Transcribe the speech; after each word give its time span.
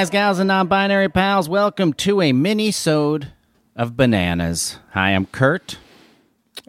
Guys, 0.00 0.08
gals, 0.08 0.38
and 0.38 0.48
non-binary 0.48 1.10
pals, 1.10 1.46
welcome 1.46 1.92
to 1.92 2.22
a 2.22 2.32
mini-sode 2.32 3.32
of 3.76 3.98
Bananas. 3.98 4.78
Hi, 4.92 5.10
I'm 5.10 5.26
Kurt. 5.26 5.76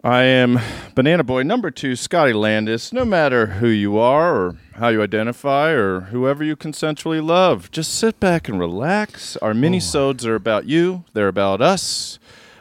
I 0.04 0.24
am 0.24 0.60
Banana 0.94 1.24
Boy 1.24 1.42
number 1.42 1.70
two, 1.70 1.96
Scotty 1.96 2.34
Landes. 2.34 2.92
No 2.92 3.06
matter 3.06 3.46
who 3.46 3.68
you 3.68 3.96
are 3.96 4.36
or 4.36 4.56
how 4.74 4.88
you 4.88 5.02
identify 5.02 5.70
or 5.70 6.00
whoever 6.00 6.44
you 6.44 6.56
consensually 6.56 7.24
love, 7.26 7.70
just 7.70 7.94
sit 7.94 8.20
back 8.20 8.50
and 8.50 8.60
relax. 8.60 9.38
Our 9.38 9.54
mini-sodes 9.54 10.26
are 10.26 10.34
about 10.34 10.66
you. 10.66 11.06
They're 11.14 11.28
about 11.28 11.62
us. 11.62 12.18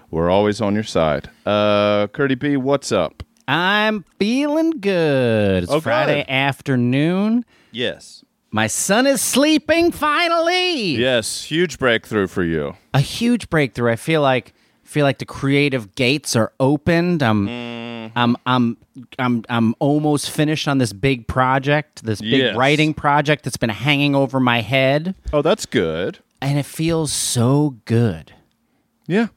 We're 0.09 0.30
always 0.30 0.61
on 0.61 0.73
your 0.73 0.86
side. 0.86 1.30
Uh, 1.45 2.08
Curdy 2.08 2.36
B, 2.36 2.55
what's 2.55 2.94
up? 2.94 3.23
I'm 3.45 4.05
feeling 4.19 4.80
good. 4.80 5.64
It's 5.64 5.72
Oh, 5.73 5.81
Friday 5.81 6.23
good. 6.23 6.31
afternoon. 6.31 7.44
Yes. 7.73 8.23
My 8.53 8.67
son 8.67 9.07
is 9.07 9.21
sleeping 9.21 9.91
finally. 9.91 10.95
Yes, 10.95 11.44
huge 11.45 11.80
breakthrough 11.80 12.27
for 12.27 12.44
you. 12.44 12.75
A 12.93 12.99
huge 12.99 13.49
breakthrough. 13.49 13.91
I 13.91 13.95
feel 13.95 14.21
like 14.21 14.53
feel 14.83 15.05
like 15.05 15.19
the 15.19 15.25
creative 15.25 15.95
gates 15.95 16.35
are 16.35 16.52
opened. 16.59 17.23
I'm 17.23 17.47
Mm. 17.47 18.11
I'm 18.16 18.35
I'm 18.45 18.77
I'm 19.19 19.43
I'm 19.47 19.73
almost 19.80 20.30
finished 20.31 20.67
on 20.67 20.80
this 20.80 20.91
big 20.91 21.27
project, 21.27 22.03
this 22.03 22.19
big 22.19 22.33
Yes. 22.41 22.58
writing 22.58 22.93
project 22.93 23.45
that's 23.45 23.55
been 23.58 23.69
hanging 23.69 24.16
over 24.16 24.39
my 24.41 24.59
head, 24.61 25.15
Oh, 25.31 25.41
that's 25.41 25.65
good. 25.65 26.19
and 26.41 26.59
it 26.59 26.65
feels 26.65 27.13
so 27.13 27.77
good. 27.86 28.33
Yeah. 29.08 29.27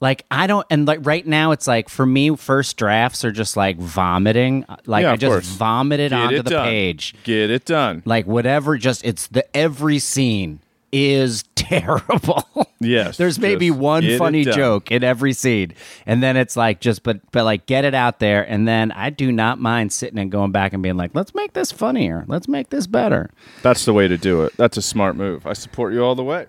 Like 0.00 0.24
I 0.30 0.46
don't, 0.46 0.66
and 0.70 0.86
like 0.86 1.00
right 1.02 1.26
now, 1.26 1.52
it's 1.52 1.66
like 1.66 1.88
for 1.90 2.06
me, 2.06 2.34
first 2.36 2.76
drafts 2.78 3.24
are 3.24 3.32
just 3.32 3.56
like 3.56 3.76
vomiting. 3.78 4.64
Like 4.86 5.02
Yeah, 5.02 5.12
I 5.12 5.16
just 5.16 5.30
course. 5.30 5.46
vomited 5.48 6.10
Get 6.10 6.18
onto 6.20 6.36
it 6.36 6.42
the 6.44 6.50
done. 6.50 6.64
page. 6.66 7.14
Get 7.24 7.50
it 7.50 7.64
done. 7.66 8.02
Like 8.06 8.26
whatever, 8.26 8.78
just 8.78 9.04
it's 9.04 9.26
the 9.26 9.44
every 9.56 9.98
scene 9.98 10.60
is 10.92 11.44
terrible. 11.54 12.44
Yes, 12.80 13.18
There's 13.18 13.38
maybe 13.38 13.70
one 13.70 14.16
funny 14.16 14.42
joke 14.42 14.90
in 14.90 15.04
every 15.04 15.34
scene, 15.34 15.74
and 16.06 16.22
then 16.22 16.38
it's 16.38 16.56
like 16.56 16.80
just 16.80 17.02
but 17.02 17.20
but 17.30 17.44
like 17.44 17.66
get 17.66 17.84
it 17.84 17.94
out 17.94 18.20
there, 18.20 18.42
and 18.42 18.66
then 18.66 18.90
I 18.92 19.10
do 19.10 19.30
not 19.30 19.60
mind 19.60 19.92
sitting 19.92 20.18
and 20.18 20.32
going 20.32 20.50
back 20.50 20.72
and 20.72 20.82
being 20.82 20.96
like, 20.96 21.10
let's 21.14 21.34
make 21.34 21.52
this 21.52 21.70
funnier, 21.70 22.24
let's 22.26 22.48
make 22.48 22.70
this 22.70 22.86
better, 22.86 23.28
That's 23.62 23.84
the 23.84 23.92
way 23.92 24.08
to 24.08 24.16
do 24.16 24.44
it. 24.44 24.54
That's 24.56 24.78
a 24.78 24.82
smart 24.82 25.14
move. 25.14 25.46
I 25.46 25.52
support 25.52 25.92
you 25.92 26.02
all 26.02 26.14
the 26.14 26.24
way. 26.24 26.46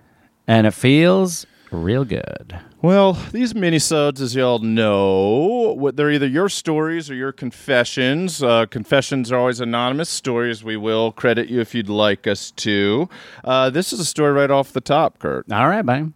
and 0.48 0.66
it 0.66 0.72
feels 0.72 1.46
real 1.72 2.06
good. 2.06 2.60
Well, 2.82 3.14
these 3.32 3.54
minisodes, 3.54 4.22
as 4.22 4.36
y'all 4.36 4.60
know, 4.60 5.92
they're 5.92 6.12
either 6.12 6.28
your 6.28 6.50
stories 6.50 7.10
or 7.10 7.16
your 7.16 7.32
confessions. 7.32 8.44
Uh, 8.44 8.66
confessions 8.66 9.32
are 9.32 9.38
always 9.38 9.60
anonymous. 9.60 10.10
Stories, 10.10 10.64
we 10.64 10.78
will 10.78 11.12
credit 11.12 11.50
you 11.50 11.62
if 11.62 11.74
you'd 11.74 11.90
like 11.90 12.28
us 12.28 12.52
to. 12.52 13.10
Uh, 13.44 13.70
this 13.70 13.94
is 13.94 14.00
a 14.00 14.06
story 14.06 14.32
right 14.32 14.52
off 14.52 14.74
the 14.74 14.82
top, 14.82 15.20
Kurt. 15.20 15.52
All 15.52 15.68
right, 15.68 15.86
bye. 15.86 16.08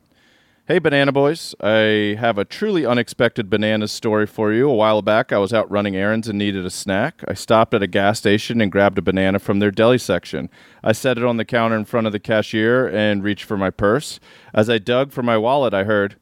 Hey, 0.68 0.80
Banana 0.80 1.12
Boys. 1.12 1.54
I 1.62 2.18
have 2.20 2.40
a 2.40 2.44
truly 2.44 2.88
unexpected 2.88 3.52
banana 3.52 3.88
story 3.88 4.26
for 4.26 4.52
you. 4.52 4.68
A 4.68 4.74
while 4.74 5.04
back, 5.04 5.32
I 5.32 5.38
was 5.38 5.54
out 5.54 5.70
running 5.70 5.96
errands 5.96 6.28
and 6.28 6.40
needed 6.40 6.66
a 6.66 6.72
snack. 6.72 7.24
I 7.28 7.36
stopped 7.36 7.76
at 7.76 7.84
a 7.84 7.88
gas 7.88 8.18
station 8.18 8.60
and 8.60 8.72
grabbed 8.72 8.98
a 8.98 9.04
banana 9.04 9.38
from 9.38 9.60
their 9.60 9.70
deli 9.70 10.00
section. 10.00 10.50
I 10.84 10.94
set 10.94 11.20
it 11.20 11.24
on 11.24 11.38
the 11.38 11.46
counter 11.46 11.76
in 11.76 11.86
front 11.86 12.08
of 12.08 12.14
the 12.14 12.20
cashier 12.20 12.88
and 12.88 13.24
reached 13.24 13.44
for 13.44 13.58
my 13.58 13.70
purse. 13.70 14.20
As 14.56 14.68
I 14.68 14.80
dug 14.80 15.12
for 15.12 15.22
my 15.22 15.38
wallet, 15.38 15.76
I 15.76 15.84
heard, 15.84 16.16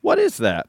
What 0.00 0.20
is 0.20 0.36
that? 0.36 0.68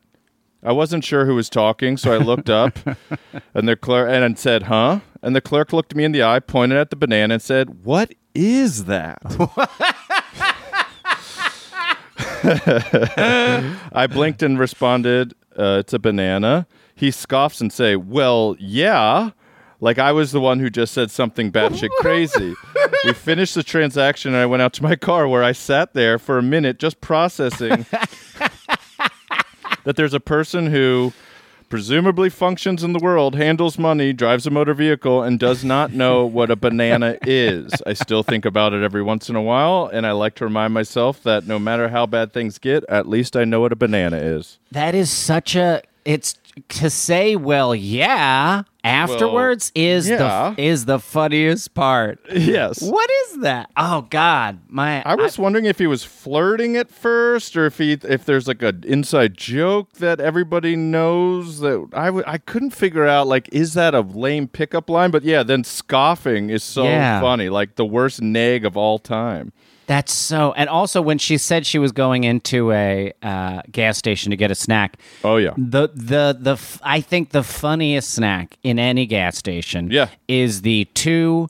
I 0.63 0.71
wasn't 0.71 1.03
sure 1.03 1.27
who 1.27 1.35
was 1.35 1.51
talking, 1.51 1.97
so 1.97 2.11
I 2.11 2.17
looked 2.17 2.49
up 2.49 2.79
and 3.53 3.69
the 3.69 3.75
clerk 3.75 4.09
and 4.09 4.39
said, 4.39 4.63
"Huh?" 4.63 5.01
And 5.21 5.35
the 5.35 5.39
clerk 5.39 5.71
looked 5.71 5.93
me 5.93 6.03
in 6.03 6.13
the 6.13 6.23
eye, 6.23 6.39
pointed 6.39 6.79
at 6.79 6.89
the 6.89 6.95
banana, 6.95 7.35
and 7.35 7.41
said, 7.43 7.85
"What 7.85 8.11
is 8.33 8.85
that?" 8.85 9.19
I 12.43 14.07
blinked 14.09 14.43
and 14.43 14.59
responded, 14.59 15.33
uh, 15.57 15.77
"It's 15.79 15.93
a 15.93 15.99
banana." 15.99 16.67
He 16.95 17.11
scoffs 17.11 17.61
and 17.61 17.71
say, 17.71 17.95
"Well, 17.95 18.55
yeah." 18.59 19.31
Like 19.81 19.97
I 19.97 20.11
was 20.11 20.33
the 20.33 20.41
one 20.41 20.59
who 20.59 20.69
just 20.69 20.93
said 20.93 21.09
something 21.09 21.51
batshit 21.51 21.89
crazy. 21.99 22.53
we 23.05 23.13
finished 23.13 23.55
the 23.55 23.63
transaction, 23.63 24.33
and 24.33 24.41
I 24.41 24.45
went 24.45 24.61
out 24.61 24.73
to 24.73 24.83
my 24.83 24.97
car 24.97 25.27
where 25.27 25.43
I 25.43 25.53
sat 25.53 25.93
there 25.93 26.19
for 26.19 26.37
a 26.37 26.43
minute, 26.43 26.79
just 26.79 26.99
processing 26.99 27.85
that 29.85 29.95
there's 29.95 30.13
a 30.13 30.19
person 30.19 30.67
who 30.67 31.13
presumably 31.69 32.29
functions 32.29 32.83
in 32.83 32.93
the 32.93 32.99
world, 32.99 33.35
handles 33.35 33.77
money, 33.77 34.11
drives 34.11 34.45
a 34.47 34.49
motor 34.49 34.73
vehicle, 34.73 35.23
and 35.23 35.39
does 35.39 35.63
not 35.63 35.93
know 35.93 36.25
what 36.25 36.51
a 36.51 36.55
banana 36.55 37.17
is. 37.21 37.71
I 37.85 37.93
still 37.93 38.23
think 38.23 38.45
about 38.45 38.73
it 38.73 38.83
every 38.83 39.03
once 39.03 39.29
in 39.29 39.35
a 39.35 39.41
while, 39.41 39.89
and 39.91 40.05
I 40.05 40.11
like 40.11 40.35
to 40.35 40.45
remind 40.45 40.73
myself 40.73 41.23
that 41.23 41.47
no 41.47 41.59
matter 41.59 41.89
how 41.89 42.05
bad 42.05 42.33
things 42.33 42.57
get, 42.57 42.83
at 42.89 43.07
least 43.07 43.37
I 43.37 43.45
know 43.45 43.61
what 43.61 43.71
a 43.71 43.75
banana 43.75 44.17
is. 44.17 44.57
That 44.71 44.95
is 44.95 45.09
such 45.09 45.55
a 45.55 45.83
it's 46.05 46.38
to 46.67 46.89
say 46.89 47.35
well 47.35 47.73
yeah 47.73 48.63
afterwards 48.83 49.71
is 49.75 50.09
yeah. 50.09 50.53
the 50.55 50.61
is 50.61 50.85
the 50.85 50.99
funniest 50.99 51.73
part. 51.73 52.19
Yes. 52.31 52.81
What 52.81 53.09
is 53.25 53.39
that? 53.41 53.69
Oh 53.77 54.07
god, 54.09 54.59
my 54.67 55.01
I 55.03 55.15
was 55.15 55.37
wondering 55.37 55.65
if 55.65 55.77
he 55.79 55.87
was 55.87 56.03
flirting 56.03 56.75
at 56.77 56.89
first, 56.89 57.55
or 57.57 57.65
if 57.65 57.77
he 57.77 57.93
if 57.93 58.25
there's 58.25 58.47
like 58.47 58.61
an 58.61 58.83
inside 58.85 59.35
joke 59.37 59.93
that 59.93 60.19
everybody 60.19 60.75
knows 60.75 61.59
that 61.59 61.89
I 61.93 62.05
w- 62.05 62.23
I 62.25 62.37
couldn't 62.37 62.71
figure 62.71 63.05
out 63.07 63.27
like 63.27 63.49
is 63.51 63.73
that 63.73 63.93
a 63.93 64.01
lame 64.01 64.47
pickup 64.47 64.89
line? 64.89 65.11
But 65.11 65.23
yeah, 65.23 65.43
then 65.43 65.63
scoffing 65.63 66.49
is 66.49 66.63
so 66.63 66.83
Yeah. 66.83 67.19
funny, 67.21 67.49
like 67.49 67.75
the 67.75 67.85
worst 67.85 68.21
nag 68.21 68.65
of 68.65 68.77
all 68.77 68.99
time. 68.99 69.51
That's 69.89 70.13
so. 70.13 70.53
And 70.55 70.69
also, 70.69 71.01
when 71.01 71.17
she 71.17 71.37
said 71.39 71.65
she 71.65 71.79
was 71.79 71.91
going 71.91 72.23
into 72.23 72.71
a 72.71 73.11
uh, 73.23 73.63
gas 73.71 73.97
station 73.97 74.29
to 74.29 74.37
get 74.37 74.51
a 74.51 74.55
snack, 74.55 74.97
Oh 75.23 75.37
yeah, 75.37 75.53
the 75.57 75.89
the 75.95 76.37
the 76.39 76.53
f- 76.53 76.79
I 76.83 77.01
think 77.01 77.31
the 77.31 77.41
funniest 77.41 78.11
snack 78.11 78.55
in 78.61 78.77
any 78.77 79.07
gas 79.07 79.35
station, 79.35 79.89
Yeah. 79.91 80.09
is 80.27 80.61
the 80.61 80.85
two 80.93 81.49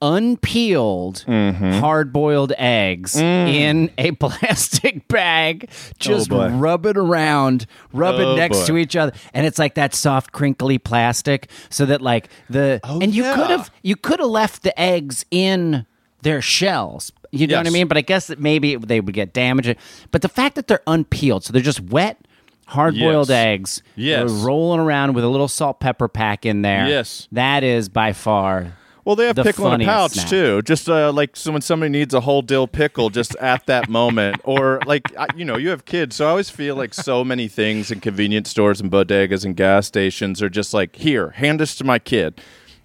unpeeled 0.00 1.24
Mm-hmm. 1.26 1.70
hard-boiled 1.80 2.52
eggs 2.58 3.14
Mm. 3.16 3.48
in 3.52 3.90
a 3.98 4.10
plastic 4.24 5.08
bag 5.08 5.68
just 5.98 6.28
boy. 6.30 6.48
rub 6.50 6.86
it 6.86 6.96
around 6.96 7.66
rub 7.92 8.14
Oh, 8.14 8.34
it 8.34 8.36
next 8.36 8.58
boy. 8.60 8.66
to 8.66 8.76
each 8.76 8.94
other 8.96 9.12
and 9.34 9.44
it's 9.46 9.58
like 9.58 9.74
that 9.74 9.94
soft 9.94 10.30
crinkly 10.32 10.78
plastic 10.78 11.50
so 11.68 11.84
that 11.86 12.00
like 12.00 12.28
the 12.48 12.80
and 12.84 13.12
you 13.14 13.24
Oh, 13.24 13.26
yeah. 13.26 13.34
could 13.34 13.50
have 13.50 13.70
you 13.82 13.96
could 13.96 14.20
have 14.20 14.28
left 14.28 14.62
the 14.62 14.78
eggs 14.80 15.24
in 15.32 15.84
their 16.22 16.40
shells 16.40 17.10
you 17.30 17.46
know 17.46 17.56
what 17.58 17.66
I 17.66 17.70
mean 17.70 17.88
but 17.88 17.96
I 17.96 18.00
guess 18.02 18.26
that 18.28 18.38
maybe 18.38 18.76
they 18.76 19.00
would 19.00 19.14
get 19.14 19.32
damaged 19.32 19.76
but 20.10 20.22
the 20.22 20.28
fact 20.28 20.54
that 20.56 20.66
they're 20.68 20.82
unpeeled 20.86 21.44
so 21.44 21.52
they're 21.52 21.62
just 21.62 21.80
wet 21.80 22.18
hard-boiled 22.66 23.28
Yes. 23.28 23.36
eggs 23.46 23.82
Yes. 23.96 24.30
rolling 24.30 24.80
around 24.80 25.14
with 25.14 25.24
a 25.24 25.28
little 25.28 25.48
salt 25.48 25.80
pepper 25.80 26.08
pack 26.08 26.44
in 26.44 26.62
there 26.62 26.86
Yes. 26.86 27.26
that 27.32 27.62
is 27.64 27.88
by 27.88 28.12
far 28.12 28.72
Well, 29.04 29.16
they 29.16 29.26
have 29.26 29.36
the 29.36 29.42
pickle 29.44 29.72
in 29.72 29.80
a 29.80 29.84
pouch 29.86 30.12
snack. 30.12 30.28
too. 30.28 30.60
Just 30.62 30.86
uh, 30.86 31.10
like 31.12 31.34
so 31.34 31.50
when 31.52 31.62
somebody 31.62 31.88
needs 31.90 32.12
a 32.12 32.20
whole 32.20 32.42
dill 32.42 32.66
pickle, 32.66 33.08
just 33.08 33.34
at 33.36 33.64
that 33.64 33.88
moment, 33.88 34.38
or 34.44 34.82
like 34.84 35.02
I, 35.16 35.28
you 35.34 35.46
know, 35.46 35.56
you 35.56 35.70
have 35.70 35.86
kids, 35.86 36.16
so 36.16 36.26
I 36.26 36.28
always 36.28 36.50
feel 36.50 36.76
like 36.76 36.92
so 36.92 37.24
many 37.24 37.48
things 37.48 37.90
in 37.90 38.00
convenience 38.00 38.50
stores 38.50 38.82
and 38.82 38.90
bodegas 38.90 39.46
and 39.46 39.56
gas 39.56 39.86
stations 39.86 40.42
are 40.42 40.50
just 40.50 40.74
like, 40.74 40.94
here, 40.96 41.30
hand 41.30 41.58
this 41.58 41.74
to 41.76 41.84
my 41.84 41.98
kid. 41.98 42.38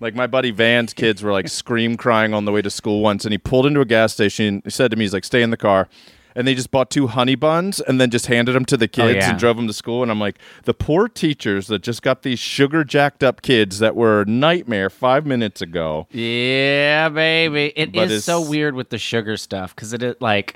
Like 0.04 0.16
my 0.16 0.28
buddy 0.28 0.52
Van's 0.52 0.94
kids 0.94 1.24
were 1.24 1.32
like 1.32 1.48
scream 1.48 1.96
crying 1.96 2.34
on 2.34 2.44
the 2.44 2.52
way 2.52 2.62
to 2.62 2.70
school 2.70 3.00
once, 3.02 3.24
and 3.24 3.32
he 3.32 3.38
pulled 3.38 3.66
into 3.66 3.80
a 3.80 3.86
gas 3.86 4.12
station. 4.12 4.62
He 4.66 4.70
said 4.70 4.92
to 4.92 4.98
me, 4.98 5.06
"He's 5.06 5.14
like, 5.14 5.24
stay 5.24 5.42
in 5.42 5.50
the 5.50 5.56
car." 5.56 5.88
And 6.36 6.46
they 6.46 6.56
just 6.56 6.72
bought 6.72 6.90
two 6.90 7.08
honey 7.08 7.36
buns 7.36 7.80
and 7.80 8.02
then 8.02 8.10
just 8.10 8.26
handed 8.26 8.54
them 8.54 8.66
to 8.66 8.76
the 8.76 8.86
oh, 8.86 8.88
kids 8.88 9.18
yeah. 9.18 9.30
and 9.30 9.40
drove 9.40 9.56
them 9.56 9.68
to 9.68 9.74
school. 9.74 10.02
And 10.02 10.12
I'm 10.12 10.20
like, 10.20 10.40
the 10.64 10.74
poor 10.74 11.08
teachers 11.08 11.68
that 11.68 11.84
just 11.84 12.02
got 12.02 12.24
these 12.24 12.40
sugar 12.40 12.84
jacked 12.84 13.24
up 13.24 13.44
kids 13.44 13.78
that 13.80 13.96
were 13.96 14.24
a 14.24 14.26
nightmare 14.26 14.90
five 14.90 15.28
minutes 15.28 15.62
ago. 15.62 16.08
Yeah, 16.10 17.10
baby. 17.10 17.72
It 17.76 17.94
But 17.94 18.10
is 18.10 18.26
so 18.26 18.42
weird 18.42 18.74
with 18.74 18.90
the 18.90 18.98
sugar 18.98 19.38
stuff 19.38 19.76
because 19.76 19.94
it 19.94 20.02
is 20.02 20.16
like, 20.20 20.56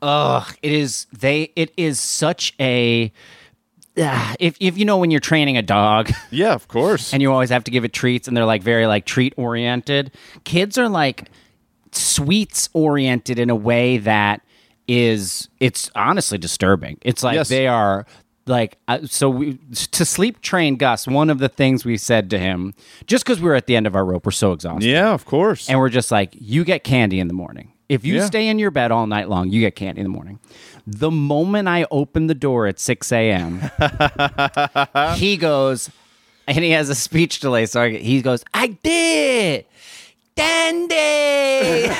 ugh, 0.00 0.56
it 0.62 0.72
is. 0.72 1.06
They. 1.12 1.52
It 1.54 1.72
is 1.76 2.00
such 2.00 2.54
a. 2.58 3.12
ah, 4.00 4.34
if 4.40 4.56
if 4.60 4.76
you 4.78 4.84
know 4.84 4.96
when 4.98 5.10
you're 5.10 5.20
training 5.20 5.56
a 5.56 5.62
dog. 5.62 6.10
Yeah, 6.30 6.54
of 6.54 6.68
course. 6.68 7.12
and 7.12 7.20
you 7.22 7.32
always 7.32 7.50
have 7.50 7.64
to 7.64 7.70
give 7.70 7.84
it 7.84 7.92
treats 7.92 8.28
and 8.28 8.36
they're 8.36 8.44
like 8.44 8.62
very 8.62 8.86
like 8.86 9.04
treat 9.04 9.34
oriented 9.36 10.12
kids 10.44 10.78
are 10.78 10.88
like 10.88 11.28
sweets 11.92 12.68
oriented 12.72 13.38
in 13.38 13.50
a 13.50 13.54
way 13.56 13.98
that 13.98 14.42
is 14.86 15.48
it's 15.58 15.90
honestly 15.94 16.38
disturbing 16.38 16.98
it's 17.02 17.22
like 17.22 17.34
Yes. 17.34 17.48
they 17.48 17.66
are 17.66 18.06
like 18.46 18.78
uh, 18.88 19.00
so 19.04 19.28
we, 19.28 19.58
to 19.92 20.04
sleep 20.04 20.40
train 20.40 20.76
gus 20.76 21.06
one 21.08 21.30
of 21.30 21.38
the 21.38 21.48
things 21.48 21.84
we 21.84 21.96
said 21.96 22.30
to 22.30 22.38
him 22.38 22.74
just 23.06 23.24
because 23.24 23.40
we 23.40 23.48
were 23.48 23.54
at 23.56 23.66
the 23.66 23.74
end 23.76 23.86
of 23.86 23.94
our 23.96 24.04
rope 24.04 24.24
we're 24.24 24.30
so 24.32 24.52
exhausted 24.52 24.88
yeah, 24.88 25.12
of 25.12 25.24
course. 25.24 25.68
and 25.68 25.78
we're 25.78 25.88
just 25.88 26.10
like, 26.10 26.30
you 26.40 26.64
get 26.64 26.84
candy 26.84 27.18
in 27.20 27.28
the 27.28 27.34
morning. 27.34 27.72
If 27.90 28.04
you 28.04 28.14
Yeah. 28.16 28.26
stay 28.26 28.46
in 28.46 28.58
your 28.60 28.70
bed 28.70 28.92
all 28.92 29.06
night 29.08 29.28
long, 29.28 29.50
you 29.50 29.60
get 29.60 29.74
candy 29.74 30.00
in 30.00 30.04
the 30.04 30.10
morning. 30.10 30.38
The 30.86 31.10
moment 31.10 31.66
I 31.68 31.86
open 31.90 32.28
the 32.28 32.34
door 32.36 32.66
at 32.68 32.78
6 32.78 33.10
a.m., 33.10 33.60
he 35.16 35.36
goes, 35.36 35.90
and 36.46 36.58
he 36.64 36.70
has 36.70 36.88
a 36.88 36.94
speech 36.94 37.40
delay. 37.40 37.66
So 37.66 37.82
I, 37.82 37.90
he 37.90 38.22
goes, 38.22 38.44
I 38.54 38.68
did. 38.82 39.64
Dandy. 40.36 41.90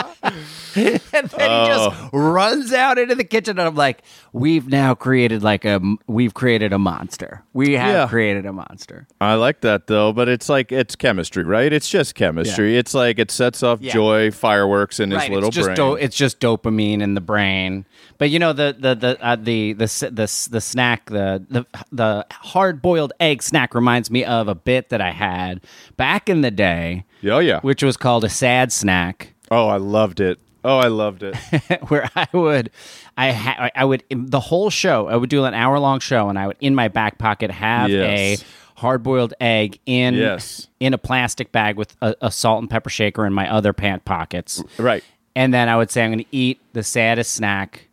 and 0.24 1.00
then 1.28 1.30
he 1.30 1.66
just 1.68 1.96
runs 2.12 2.72
out 2.72 2.98
into 2.98 3.14
the 3.14 3.24
kitchen, 3.24 3.58
and 3.58 3.68
I'm 3.68 3.74
like, 3.74 4.02
"We've 4.32 4.66
now 4.68 4.94
created 4.94 5.42
like 5.42 5.64
a, 5.64 5.80
we've 6.06 6.34
created 6.34 6.72
a 6.72 6.78
monster. 6.78 7.42
We 7.52 7.74
have 7.74 7.90
Yeah. 7.94 8.06
created 8.08 8.46
a 8.46 8.52
monster." 8.52 9.06
I 9.20 9.34
like 9.34 9.60
that 9.60 9.86
though, 9.86 10.12
but 10.12 10.28
it's 10.28 10.48
like 10.48 10.72
it's 10.72 10.96
chemistry, 10.96 11.44
right? 11.44 11.72
It's 11.72 11.88
just 11.88 12.14
chemistry. 12.14 12.76
It's 12.76 12.94
like 12.94 13.18
it 13.18 13.30
sets 13.30 13.62
off 13.62 13.80
Yeah. 13.80 13.92
joy 13.92 14.30
fireworks 14.30 14.98
in 15.00 15.10
his 15.10 15.18
right, 15.18 15.30
little 15.30 15.48
it's 15.48 15.56
just 15.56 15.66
brain. 15.66 15.76
do- 15.76 15.94
it's 15.94 16.16
just 16.16 16.40
dopamine 16.40 17.00
in 17.02 17.14
the 17.14 17.20
brain. 17.20 17.84
But 18.18 18.30
you 18.30 18.38
know 18.38 18.52
the 18.52 18.74
the 18.78 18.94
the 18.94 19.24
uh, 19.24 19.36
the, 19.36 19.72
the 19.74 19.84
s- 19.84 20.00
the 20.00 20.48
the 20.50 20.60
snack 20.60 21.06
the 21.10 21.44
the 21.50 21.66
the 21.92 22.26
hard 22.32 22.80
boiled 22.82 23.12
egg 23.20 23.42
snack 23.42 23.74
reminds 23.74 24.10
me 24.10 24.24
of 24.24 24.48
a 24.48 24.54
bit 24.54 24.88
that 24.90 25.00
I 25.00 25.10
had 25.10 25.60
back 25.96 26.28
in 26.28 26.40
the 26.40 26.50
day, 26.50 27.04
oh 27.24 27.38
yeah. 27.40 27.60
which 27.60 27.82
was 27.82 27.96
called 27.96 28.24
a 28.24 28.28
sad 28.28 28.72
snack. 28.72 29.33
Oh, 29.54 29.68
I 29.68 29.76
loved 29.76 30.20
it. 30.20 30.38
Oh, 30.64 30.78
I 30.78 30.88
loved 30.88 31.22
it. 31.22 31.36
where 31.88 32.08
I 32.16 32.26
would, 32.32 32.70
I 33.16 33.32
ha- 33.32 33.68
I 33.74 33.84
would 33.84 34.02
the 34.10 34.40
whole 34.40 34.70
show. 34.70 35.08
I 35.08 35.16
would 35.16 35.28
do 35.30 35.44
an 35.44 35.54
hour 35.54 35.78
long 35.78 36.00
show, 36.00 36.28
and 36.28 36.38
I 36.38 36.46
would 36.46 36.56
in 36.60 36.74
my 36.74 36.88
back 36.88 37.18
pocket 37.18 37.50
have 37.50 37.90
Yes. 37.90 38.42
a 38.42 38.80
hard 38.80 39.02
boiled 39.02 39.34
egg 39.40 39.78
in 39.86 40.14
Yes. 40.14 40.68
in 40.80 40.94
a 40.94 40.98
plastic 40.98 41.52
bag 41.52 41.76
with 41.76 41.94
a, 42.00 42.14
a 42.22 42.30
salt 42.30 42.60
and 42.62 42.70
pepper 42.70 42.88
shaker 42.90 43.26
in 43.26 43.32
my 43.32 43.50
other 43.52 43.72
pant 43.72 44.04
pockets. 44.04 44.62
right. 44.78 45.04
And 45.36 45.52
then 45.52 45.68
I 45.68 45.76
would 45.76 45.90
say 45.90 46.02
I'm 46.04 46.10
going 46.12 46.24
to 46.24 46.36
eat 46.36 46.60
the 46.74 46.82
saddest 46.82 47.32
snack 47.34 47.88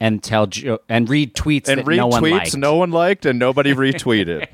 and 0.00 0.22
tell 0.22 0.46
jo- 0.46 0.80
and 0.88 1.08
read 1.08 1.34
tweets 1.34 1.68
And 1.68 1.78
that 1.80 1.86
no 1.86 2.06
one 2.08 2.22
retweets 2.22 2.30
liked. 2.32 2.56
no 2.56 2.74
one 2.76 2.90
liked 2.90 3.24
and 3.26 3.38
nobody 3.38 3.72
retweeted. 3.74 4.46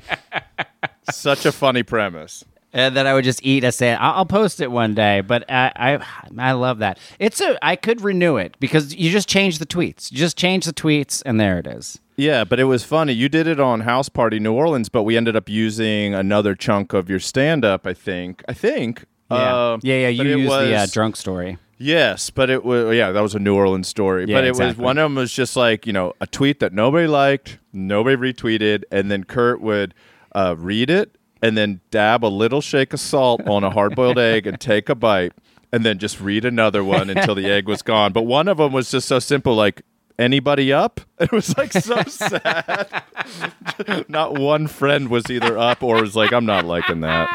Such 1.11 1.45
a 1.45 1.51
funny 1.51 1.83
premise. 1.83 2.43
And 2.73 2.95
then 2.95 3.05
I 3.07 3.13
would 3.13 3.23
just 3.23 3.43
eat 3.45 3.63
a 3.63 3.71
sad. 3.71 3.99
I'll, 4.01 4.13
I'll 4.15 4.25
post 4.25 4.59
it 4.59 4.71
one 4.71 4.93
day, 4.95 5.21
but 5.21 5.49
I, 5.49 5.71
I 5.75 6.05
I 6.37 6.51
love 6.53 6.79
that. 6.79 6.99
It's 7.19 7.39
a 7.39 7.57
I 7.63 7.75
could 7.75 8.01
renew 8.01 8.37
it 8.37 8.57
because 8.59 8.95
you 8.95 9.11
just 9.11 9.29
change 9.29 9.59
the 9.59 9.65
tweets. 9.65 10.11
You 10.11 10.17
just 10.17 10.37
change 10.37 10.65
the 10.65 10.73
tweets, 10.73 11.21
and 11.25 11.39
there 11.39 11.59
it 11.59 11.67
is. 11.67 11.99
Yeah, 12.17 12.43
but 12.43 12.59
it 12.59 12.65
was 12.65 12.83
funny. 12.83 13.13
You 13.13 13.29
did 13.29 13.47
it 13.47 13.59
on 13.59 13.81
House 13.81 14.09
Party 14.09 14.39
New 14.39 14.53
Orleans, 14.53 14.89
but 14.89 15.03
we 15.03 15.17
ended 15.17 15.35
up 15.35 15.49
using 15.49 16.13
another 16.13 16.53
chunk 16.55 16.93
of 16.93 17.09
your 17.09 17.19
stand 17.19 17.65
up, 17.65 17.87
I 17.87 17.93
think. 17.93 18.43
I 18.47 18.53
think. 18.53 19.05
Yeah, 19.31 19.55
Uh, 19.55 19.77
yeah, 19.81 19.95
yeah. 19.95 20.07
You 20.09 20.37
used 20.37 20.51
the 20.51 20.75
uh, 20.75 20.87
drunk 20.91 21.15
story. 21.15 21.57
Yes, 21.79 22.29
but 22.29 22.49
it 22.49 22.63
was 22.63 22.95
yeah, 22.95 23.11
that 23.11 23.21
was 23.21 23.35
a 23.35 23.39
New 23.39 23.55
Orleans 23.55 23.87
story. 23.87 24.25
Yeah, 24.27 24.37
but 24.37 24.43
it 24.45 24.55
was 24.57 24.77
one 24.77 24.97
of 24.97 25.05
them 25.05 25.15
was 25.15 25.33
just 25.33 25.55
like 25.55 25.85
you 25.85 25.93
know 25.93 26.13
a 26.21 26.27
tweet 26.27 26.59
that 26.59 26.73
nobody 26.73 27.07
liked, 27.07 27.59
nobody 27.71 28.15
retweeted, 28.15 28.83
and 28.91 29.11
then 29.11 29.23
Kurt 29.23 29.59
would 29.59 29.93
uh, 30.33 30.55
read 30.57 30.89
it 30.89 31.17
and 31.43 31.57
then 31.57 31.81
dab 31.91 32.23
a 32.23 32.27
little 32.27 32.61
shake 32.61 32.93
of 32.93 33.01
salt 33.01 33.45
on 33.45 33.65
a 33.65 33.69
hard 33.69 33.97
boiled 33.97 34.17
egg 34.17 34.47
and 34.47 34.61
take 34.61 34.87
a 34.87 34.95
bite, 34.95 35.33
and 35.73 35.85
then 35.85 35.99
just 35.99 36.21
read 36.21 36.45
another 36.45 36.85
one 36.85 37.09
until 37.09 37.35
the 37.35 37.51
egg 37.51 37.67
was 37.67 37.81
gone. 37.81 38.13
But 38.13 38.21
one 38.21 38.47
of 38.47 38.57
them 38.57 38.71
was 38.71 38.89
just 38.89 39.09
so 39.09 39.19
simple, 39.19 39.53
like 39.53 39.81
anybody 40.17 40.71
up? 40.71 41.01
It 41.19 41.31
was 41.31 41.57
like 41.57 41.71
so 41.71 42.01
sad. 42.03 43.03
not 44.09 44.37
one 44.37 44.67
friend 44.67 45.09
was 45.09 45.29
either 45.29 45.57
up 45.57 45.81
or 45.83 46.01
was 46.01 46.15
like, 46.15 46.33
I'm 46.33 46.45
not 46.45 46.65
liking 46.65 47.01
that. 47.01 47.29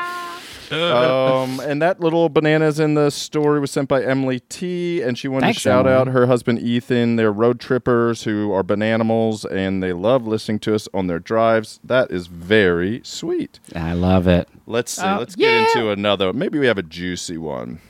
Um, 0.73 1.61
and 1.65 1.81
that 1.83 2.01
little 2.01 2.29
bananas 2.29 2.79
in 2.81 2.95
the 2.95 3.11
story 3.11 3.61
was 3.61 3.71
sent 3.71 3.89
by 3.89 4.03
Emily 4.03 4.41
T. 4.49 5.03
And 5.03 5.19
she 5.19 5.29
wanted 5.29 5.47
Thanks, 5.47 5.59
to 5.59 5.63
shout 5.63 5.87
Emily. 5.87 6.01
out 6.01 6.07
her 6.09 6.27
husband 6.27 6.61
Ethan. 6.61 7.17
They're 7.17 7.33
road 7.33 7.61
trippers 7.61 8.25
who 8.25 8.53
are 8.53 8.63
bananimals 8.63 9.45
and 9.51 9.83
they 9.83 9.93
love 9.93 10.27
listening 10.27 10.59
to 10.61 10.75
us 10.75 10.89
on 10.95 11.07
their 11.07 11.19
drives. 11.19 11.81
That 11.85 12.11
is 12.11 12.27
very 12.27 13.01
sweet. 13.05 13.61
I 13.75 13.93
love 13.95 14.27
it. 14.27 14.49
Let's 14.67 14.93
see. 14.93 15.03
Uh, 15.03 15.19
let's 15.19 15.35
get 15.37 15.53
into 15.75 15.91
another. 15.91 16.33
Maybe 16.33 16.59
we 16.59 16.67
have 16.67 16.79
a 16.79 16.83
juicy 16.83 17.39
one. 17.39 17.81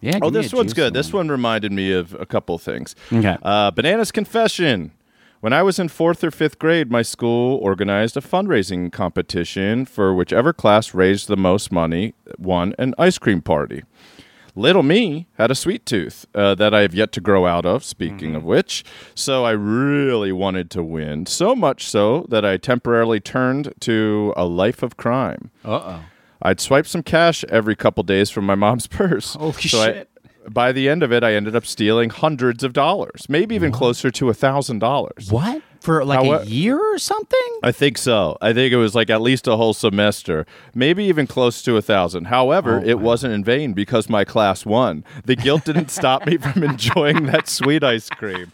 Yeah. 0.00 0.18
Oh, 0.22 0.30
give 0.30 0.34
me 0.34 0.40
this 0.42 0.52
one's 0.52 0.72
juicy 0.72 0.82
good. 0.86 0.94
This 0.94 1.12
one 1.12 1.28
reminded 1.28 1.72
me 1.72 1.92
of 1.92 2.14
a 2.20 2.26
couple 2.26 2.58
things. 2.58 2.94
Okay. 3.12 3.36
Uh, 3.42 3.70
Bananas 3.70 4.12
Confession. 4.12 4.92
When 5.46 5.52
I 5.52 5.62
was 5.62 5.78
in 5.78 5.86
fourth 5.86 6.24
or 6.24 6.32
fifth 6.32 6.58
grade, 6.58 6.90
my 6.90 7.02
school 7.02 7.58
organized 7.58 8.16
a 8.16 8.20
fundraising 8.20 8.90
competition 8.90 9.84
for 9.86 10.12
whichever 10.12 10.52
class 10.52 10.92
raised 10.92 11.28
the 11.28 11.36
most 11.36 11.70
money, 11.70 12.14
won 12.36 12.74
an 12.80 12.96
ice 12.98 13.16
cream 13.16 13.40
party. 13.42 13.84
Little 14.56 14.82
me 14.82 15.28
had 15.38 15.52
a 15.52 15.54
sweet 15.54 15.86
tooth 15.86 16.26
uh, 16.34 16.56
that 16.56 16.74
I 16.74 16.80
have 16.80 16.94
yet 16.96 17.12
to 17.12 17.20
grow 17.20 17.46
out 17.46 17.64
of, 17.64 17.84
speaking 17.84 18.34
of 18.34 18.42
which. 18.42 18.82
So 19.14 19.44
I 19.44 19.52
really 19.52 20.32
wanted 20.32 20.68
to 20.72 20.82
win, 20.82 21.26
so 21.26 21.54
much 21.54 21.86
so 21.88 22.26
that 22.28 22.44
I 22.44 22.56
temporarily 22.56 23.20
turned 23.20 23.72
to 23.82 24.34
a 24.36 24.46
life 24.46 24.82
of 24.82 24.96
crime. 24.96 25.52
Uh 25.64 25.70
oh. 25.70 26.00
I'd 26.42 26.58
swipe 26.58 26.88
some 26.88 27.04
cash 27.04 27.44
every 27.48 27.76
couple 27.76 28.02
days 28.02 28.30
from 28.30 28.46
my 28.46 28.56
mom's 28.56 28.86
purse. 28.88 29.34
Holy 29.36 29.52
So 29.52 29.80
I- 29.80 29.92
shit. 29.92 30.10
By 30.50 30.72
the 30.72 30.88
end 30.88 31.02
of 31.02 31.12
it, 31.12 31.22
I 31.24 31.34
ended 31.34 31.54
up 31.56 31.66
stealing 31.66 32.10
hundreds 32.10 32.62
of 32.64 32.72
dollars, 32.72 33.26
maybe 33.28 33.54
even 33.54 33.72
closer 33.72 34.10
to 34.12 34.28
a 34.30 34.34
thousand 34.34 34.78
dollars. 34.80 35.30
What 35.30 35.62
for 35.80 36.04
like 36.04 36.24
How- 36.24 36.32
a 36.40 36.44
year 36.44 36.78
or 36.78 36.98
something? 36.98 37.38
I 37.62 37.70
think 37.72 37.96
so. 37.98 38.36
I 38.40 38.52
think 38.52 38.72
it 38.72 38.76
was 38.76 38.94
like 38.94 39.08
at 39.10 39.20
least 39.20 39.46
a 39.46 39.56
whole 39.56 39.74
semester, 39.74 40.46
maybe 40.74 41.04
even 41.04 41.26
close 41.26 41.62
to 41.62 41.76
a 41.76 41.82
thousand. 41.82 42.24
However, 42.26 42.80
Oh, 42.84 42.88
it 42.88 42.98
wasn't 42.98 43.34
in 43.34 43.44
vain 43.44 43.72
because 43.72 44.08
my 44.08 44.24
class 44.24 44.66
won. 44.66 45.04
The 45.24 45.36
guilt 45.36 45.64
didn't 45.64 45.90
stop 45.90 46.26
me 46.26 46.38
from 46.38 46.62
enjoying 46.72 47.26
that 47.26 47.48
sweet 47.48 47.84
ice 47.84 48.08
cream. 48.08 48.50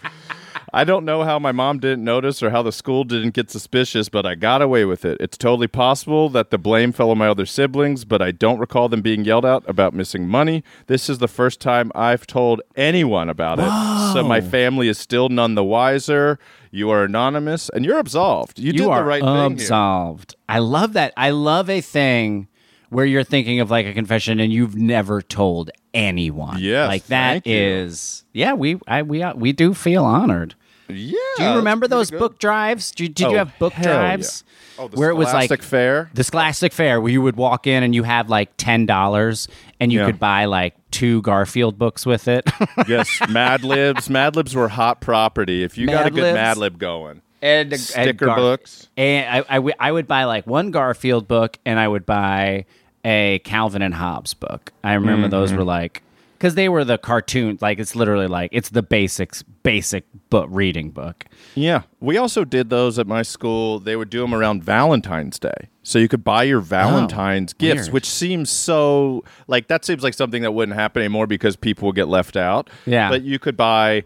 I 0.74 0.84
don't 0.84 1.04
know 1.04 1.22
how 1.22 1.38
my 1.38 1.52
mom 1.52 1.80
didn't 1.80 2.02
notice 2.02 2.42
or 2.42 2.48
how 2.48 2.62
the 2.62 2.72
school 2.72 3.04
didn't 3.04 3.34
get 3.34 3.50
suspicious, 3.50 4.08
but 4.08 4.24
I 4.24 4.34
got 4.34 4.62
away 4.62 4.86
with 4.86 5.04
it. 5.04 5.18
It's 5.20 5.36
totally 5.36 5.66
possible 5.66 6.30
that 6.30 6.50
the 6.50 6.56
blame 6.56 6.92
fell 6.92 7.10
on 7.10 7.18
my 7.18 7.28
other 7.28 7.44
siblings, 7.44 8.06
but 8.06 8.22
I 8.22 8.30
don't 8.30 8.58
recall 8.58 8.88
them 8.88 9.02
being 9.02 9.24
yelled 9.24 9.44
at 9.44 9.68
about 9.68 9.92
missing 9.92 10.26
money. 10.26 10.64
This 10.86 11.10
is 11.10 11.18
the 11.18 11.28
first 11.28 11.60
time 11.60 11.92
I've 11.94 12.26
told 12.26 12.62
anyone 12.74 13.28
about 13.28 13.58
it. 13.58 13.68
So 14.14 14.24
my 14.24 14.40
family 14.40 14.88
is 14.88 14.98
still 14.98 15.28
none 15.28 15.54
the 15.56 15.64
wiser. 15.64 16.38
You 16.70 16.88
are 16.88 17.04
anonymous 17.04 17.68
and 17.68 17.84
you're 17.84 17.98
absolved. 17.98 18.58
You, 18.58 18.72
did 18.72 18.86
are 18.86 19.00
the 19.00 19.04
right 19.04 19.22
thing. 19.22 19.52
absolved. 19.52 20.36
I 20.48 20.60
love 20.60 20.94
that. 20.94 21.12
I 21.18 21.30
love 21.30 21.68
a 21.68 21.82
thing 21.82 22.48
where 22.88 23.04
you're 23.04 23.24
thinking 23.24 23.60
of 23.60 23.70
like 23.70 23.86
a 23.86 23.92
confession 23.92 24.40
and 24.40 24.52
you've 24.52 24.76
never 24.76 25.20
told 25.20 25.70
anyone. 25.94 26.58
Yes, 26.60 26.88
like 26.88 27.06
that 27.06 27.32
thank 27.32 27.46
you. 27.46 27.56
is. 27.56 28.24
Yeah, 28.32 28.54
we 28.54 28.78
I 28.86 29.02
we 29.02 29.22
uh, 29.22 29.34
we 29.34 29.52
do 29.52 29.74
feel 29.74 30.04
honored. 30.04 30.54
Yeah. 30.96 31.18
Do 31.36 31.42
you 31.44 31.56
remember 31.56 31.88
those 31.88 32.10
good. 32.10 32.18
book 32.18 32.38
drives? 32.38 32.90
Did, 32.92 33.02
you- 33.02 33.08
did 33.14 33.26
Oh, 33.26 33.30
you 33.32 33.36
have 33.38 33.58
book 33.58 33.72
hell 33.72 33.86
yeah. 33.92 33.98
drives? 34.16 34.44
Oh, 34.78 34.88
the 34.88 34.96
where 34.96 35.10
it 35.10 35.14
was 35.14 35.32
like 35.32 35.62
Fair? 35.62 36.10
the 36.14 36.24
Scholastic 36.24 36.72
Fair, 36.72 37.00
where 37.00 37.12
you 37.12 37.20
would 37.22 37.36
walk 37.36 37.66
in 37.66 37.82
and 37.82 37.94
you 37.94 38.02
have 38.04 38.30
like 38.30 38.50
ten 38.56 38.86
dollars, 38.86 39.46
and 39.80 39.92
you 39.92 40.00
Yeah. 40.00 40.06
could 40.06 40.18
buy 40.18 40.46
like 40.46 40.74
two 40.90 41.20
Garfield 41.22 41.78
books 41.78 42.06
with 42.06 42.26
it. 42.28 42.48
yes, 42.88 43.08
Mad 43.28 43.64
Libs. 43.64 44.08
Mad 44.08 44.34
Libs 44.34 44.54
were 44.54 44.68
hot 44.68 45.00
property. 45.00 45.62
If 45.62 45.76
you 45.76 45.86
got 45.88 46.06
a 46.06 46.10
good 46.10 46.22
Libs? 46.22 46.34
Mad 46.34 46.56
Lib 46.56 46.78
going. 46.78 47.20
and 47.42 47.78
Sticker 47.78 48.26
Gar- 48.26 48.36
books. 48.36 48.88
And 48.96 49.28
I, 49.28 49.38
I, 49.48 49.54
w- 49.56 49.74
I 49.78 49.92
would 49.92 50.06
buy 50.06 50.24
like 50.24 50.46
one 50.46 50.70
Garfield 50.70 51.28
book, 51.28 51.58
and 51.66 51.78
I 51.78 51.86
would 51.86 52.06
buy 52.06 52.64
a 53.04 53.40
Calvin 53.40 53.82
and 53.82 53.92
Hobbes 53.94 54.32
book. 54.32 54.72
I 54.84 54.94
remember 54.94 55.28
those 55.28 55.50
Mm-hmm. 55.50 55.58
were 55.58 55.64
like 55.64 56.02
because 56.42 56.56
they 56.56 56.68
were 56.68 56.84
the 56.84 56.98
cartoon. 56.98 57.56
Like 57.60 57.78
it's 57.78 57.94
literally 57.94 58.26
like 58.26 58.50
it's 58.52 58.70
the 58.70 58.82
basics, 58.82 59.44
basic 59.44 60.04
book 60.28 60.48
reading 60.50 60.90
book. 60.90 61.26
Yeah. 61.54 61.82
We 62.00 62.16
also 62.16 62.44
did 62.44 62.68
those 62.68 62.98
at 62.98 63.06
my 63.06 63.22
school. 63.22 63.78
They 63.78 63.94
would 63.94 64.10
do 64.10 64.22
them 64.22 64.34
around 64.34 64.64
Valentine's 64.64 65.38
Day. 65.38 65.68
So 65.84 66.00
you 66.00 66.08
could 66.08 66.24
buy 66.24 66.42
your 66.42 66.58
oh, 66.58 66.62
Valentine's 66.62 67.52
gifts, 67.52 67.82
Oh, 67.82 67.84
weird. 67.84 67.92
which 67.92 68.10
seems 68.10 68.50
so 68.50 69.22
like 69.46 69.68
that 69.68 69.84
seems 69.84 70.02
like 70.02 70.14
something 70.14 70.42
that 70.42 70.50
wouldn't 70.50 70.76
happen 70.76 71.02
anymore 71.02 71.28
because 71.28 71.54
people 71.54 71.86
would 71.86 71.94
get 71.94 72.08
left 72.08 72.36
out. 72.36 72.68
Yeah. 72.86 73.08
But 73.08 73.22
you 73.22 73.38
could 73.38 73.56
buy, 73.56 74.02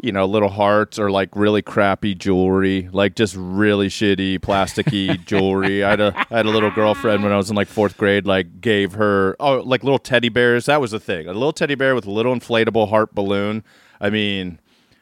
you 0.00 0.10
know, 0.12 0.26
little 0.26 0.48
hearts 0.48 0.98
or 0.98 1.10
like 1.10 1.28
really 1.36 1.62
crappy 1.62 2.14
jewelry, 2.14 2.88
like 2.92 3.14
just 3.14 3.36
really 3.38 3.88
shitty 3.88 4.38
plasticky 4.40 5.24
jewelry. 5.26 5.84
I 5.84 5.90
had 5.90 6.00
a 6.00 6.26
I 6.30 6.36
had 6.38 6.46
a 6.46 6.50
little 6.50 6.70
girlfriend 6.70 7.22
when 7.22 7.32
I 7.32 7.36
was 7.36 7.50
in 7.50 7.56
like 7.56 7.68
fourth 7.68 7.96
grade, 7.96 8.26
like 8.26 8.60
gave 8.60 8.94
her 8.94 9.36
oh 9.38 9.58
like 9.60 9.84
little 9.84 9.98
teddy 9.98 10.28
bears. 10.28 10.66
That 10.66 10.80
was 10.80 10.90
the 10.90 11.00
thing. 11.00 11.26
A 11.28 11.32
little 11.32 11.52
teddy 11.52 11.74
bear 11.76 11.94
with 11.94 12.06
a 12.06 12.10
little 12.10 12.34
inflatable 12.34 12.88
heart 12.88 13.14
balloon. 13.14 13.62
I 14.00 14.10
mean 14.10 14.58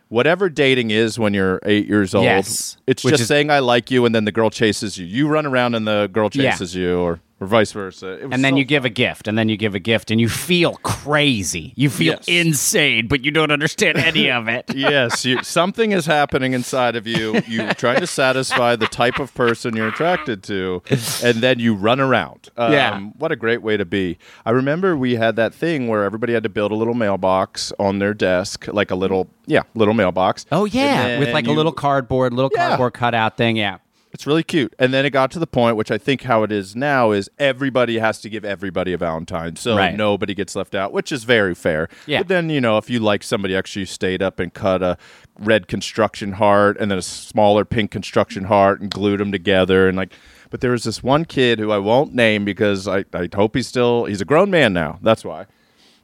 Whatever 0.09 0.49
dating 0.49 0.91
is 0.91 1.21
when 1.21 1.35
you're 1.35 1.61
eight 1.65 1.87
years 1.87 2.17
old, 2.17 2.25
Yes. 2.25 2.77
it's 2.85 3.05
Which 3.05 3.13
just 3.13 3.23
is- 3.23 3.29
saying 3.29 3.49
I 3.49 3.61
like 3.61 3.93
you, 3.93 4.05
and 4.05 4.13
then 4.13 4.25
the 4.25 4.33
girl 4.33 4.51
chases 4.51 4.99
you. 4.99 5.07
You 5.07 5.29
run 5.29 5.47
around, 5.47 5.77
and 5.77 5.87
the 5.87 6.09
girl 6.13 6.29
Yeah. 6.33 6.51
chases 6.51 6.75
you, 6.75 6.99
or 6.99 7.21
or 7.41 7.47
vice 7.47 7.73
versa. 7.73 8.13
It 8.21 8.25
was 8.27 8.35
And 8.35 8.45
then 8.45 8.53
so 8.53 8.59
you 8.59 8.65
give 8.65 8.85
a 8.85 8.91
gift, 8.91 9.27
and 9.27 9.39
then 9.39 9.49
you 9.49 9.57
give 9.57 9.75
a 9.75 9.79
gift, 9.79 10.11
and 10.11 10.21
you 10.21 10.29
feel 10.29 10.75
crazy. 10.83 11.73
You 11.77 11.89
feel 11.91 12.15
Yes. 12.15 12.29
insane, 12.29 13.07
but 13.09 13.25
you 13.25 13.31
don't 13.31 13.51
understand 13.51 13.99
any 13.99 14.31
of 14.31 14.47
it. 14.49 14.67
yes, 14.75 15.25
you, 15.25 15.43
something 15.43 15.93
is 15.93 16.07
happening 16.07 16.53
inside 16.53 16.97
of 16.97 17.07
you. 17.07 17.41
You're 17.49 17.73
trying 17.75 18.01
to 18.01 18.07
satisfy 18.07 18.77
the 18.77 18.87
type 18.87 19.19
of 19.19 19.33
person 19.35 19.75
you're 19.75 19.89
attracted 19.89 20.43
to, 20.45 20.83
and 21.25 21.39
then 21.39 21.59
you 21.59 21.75
run 21.75 21.99
around. 22.01 22.49
Um, 22.57 22.73
Yeah. 22.73 23.01
what 23.19 23.33
a 23.33 23.37
great 23.37 23.63
way 23.63 23.77
to 23.77 23.85
be. 23.85 24.19
I 24.45 24.51
remember 24.51 24.97
we 24.97 25.17
had 25.17 25.37
that 25.37 25.55
thing 25.55 25.89
where 25.89 26.05
everybody 26.05 26.33
had 26.35 26.43
to 26.43 26.49
build 26.49 26.73
a 26.73 26.75
little 26.75 26.95
mailbox 26.95 27.73
on 27.79 27.99
their 28.01 28.15
desk, 28.15 28.67
like 28.69 28.91
a 28.91 28.95
little 28.97 29.29
yeah, 29.47 29.63
little 29.75 29.95
mailbox. 29.95 30.47
Oh 30.53 30.65
yeah, 30.65 31.19
with 31.19 31.31
like 31.33 31.47
a 31.47 31.53
little 31.53 31.73
cardboard, 31.73 32.33
little 32.33 32.51
Yeah. 32.55 32.69
cardboard 32.69 32.95
cutout 32.95 33.37
thing. 33.37 33.57
Yeah. 33.57 33.79
It's 34.21 34.27
really 34.27 34.43
cute. 34.43 34.75
And 34.79 34.93
then 34.93 35.07
it 35.07 35.13
got 35.15 35.31
to 35.31 35.39
the 35.39 35.47
point, 35.47 35.79
which 35.79 35.91
I 35.91 35.97
think 35.97 36.25
how 36.25 36.43
it 36.43 36.53
is 36.53 36.77
now, 36.77 37.11
is 37.11 37.31
everybody 37.39 37.99
has 38.01 38.21
to 38.21 38.29
give 38.29 38.45
everybody 38.45 38.93
a 38.93 38.99
Valentine. 38.99 39.57
So 39.57 39.79
Right. 39.79 39.97
nobody 39.97 40.35
gets 40.35 40.55
left 40.55 40.75
out, 40.75 40.93
which 40.93 41.11
is 41.11 41.25
very 41.25 41.55
fair. 41.55 41.89
Yeah. 42.05 42.19
But 42.19 42.29
then, 42.29 42.51
you 42.51 42.61
know, 42.61 42.77
if 42.77 42.91
you 42.91 43.01
like 43.01 43.23
somebody 43.23 43.57
extra, 43.57 43.81
you 43.81 43.87
stayed 43.87 44.21
up 44.21 44.39
and 44.39 44.53
cut 44.53 44.83
a 44.83 44.99
red 45.39 45.69
construction 45.69 46.33
heart 46.33 46.77
and 46.79 46.91
then 46.91 46.99
a 46.99 47.03
smaller 47.03 47.65
pink 47.65 47.91
construction 47.93 48.45
heart 48.45 48.83
and 48.83 48.91
glued 48.91 49.21
them 49.21 49.33
together. 49.33 49.89
And 49.89 49.97
like, 49.97 50.13
but 50.51 50.61
there 50.61 50.73
was 50.73 50.85
this 50.85 51.03
one 51.03 51.25
kid 51.25 51.59
who 51.59 51.71
I 51.71 51.79
won't 51.79 52.13
name 52.13 52.45
because 52.45 52.87
I, 52.87 53.07
I 53.15 53.27
hope 53.35 53.57
he's 53.57 53.69
still, 53.69 54.05
he's 54.05 54.21
a 54.21 54.27
grown 54.27 54.51
man 54.51 54.75
now. 54.75 54.99
That's 55.01 55.25
why. 55.25 55.47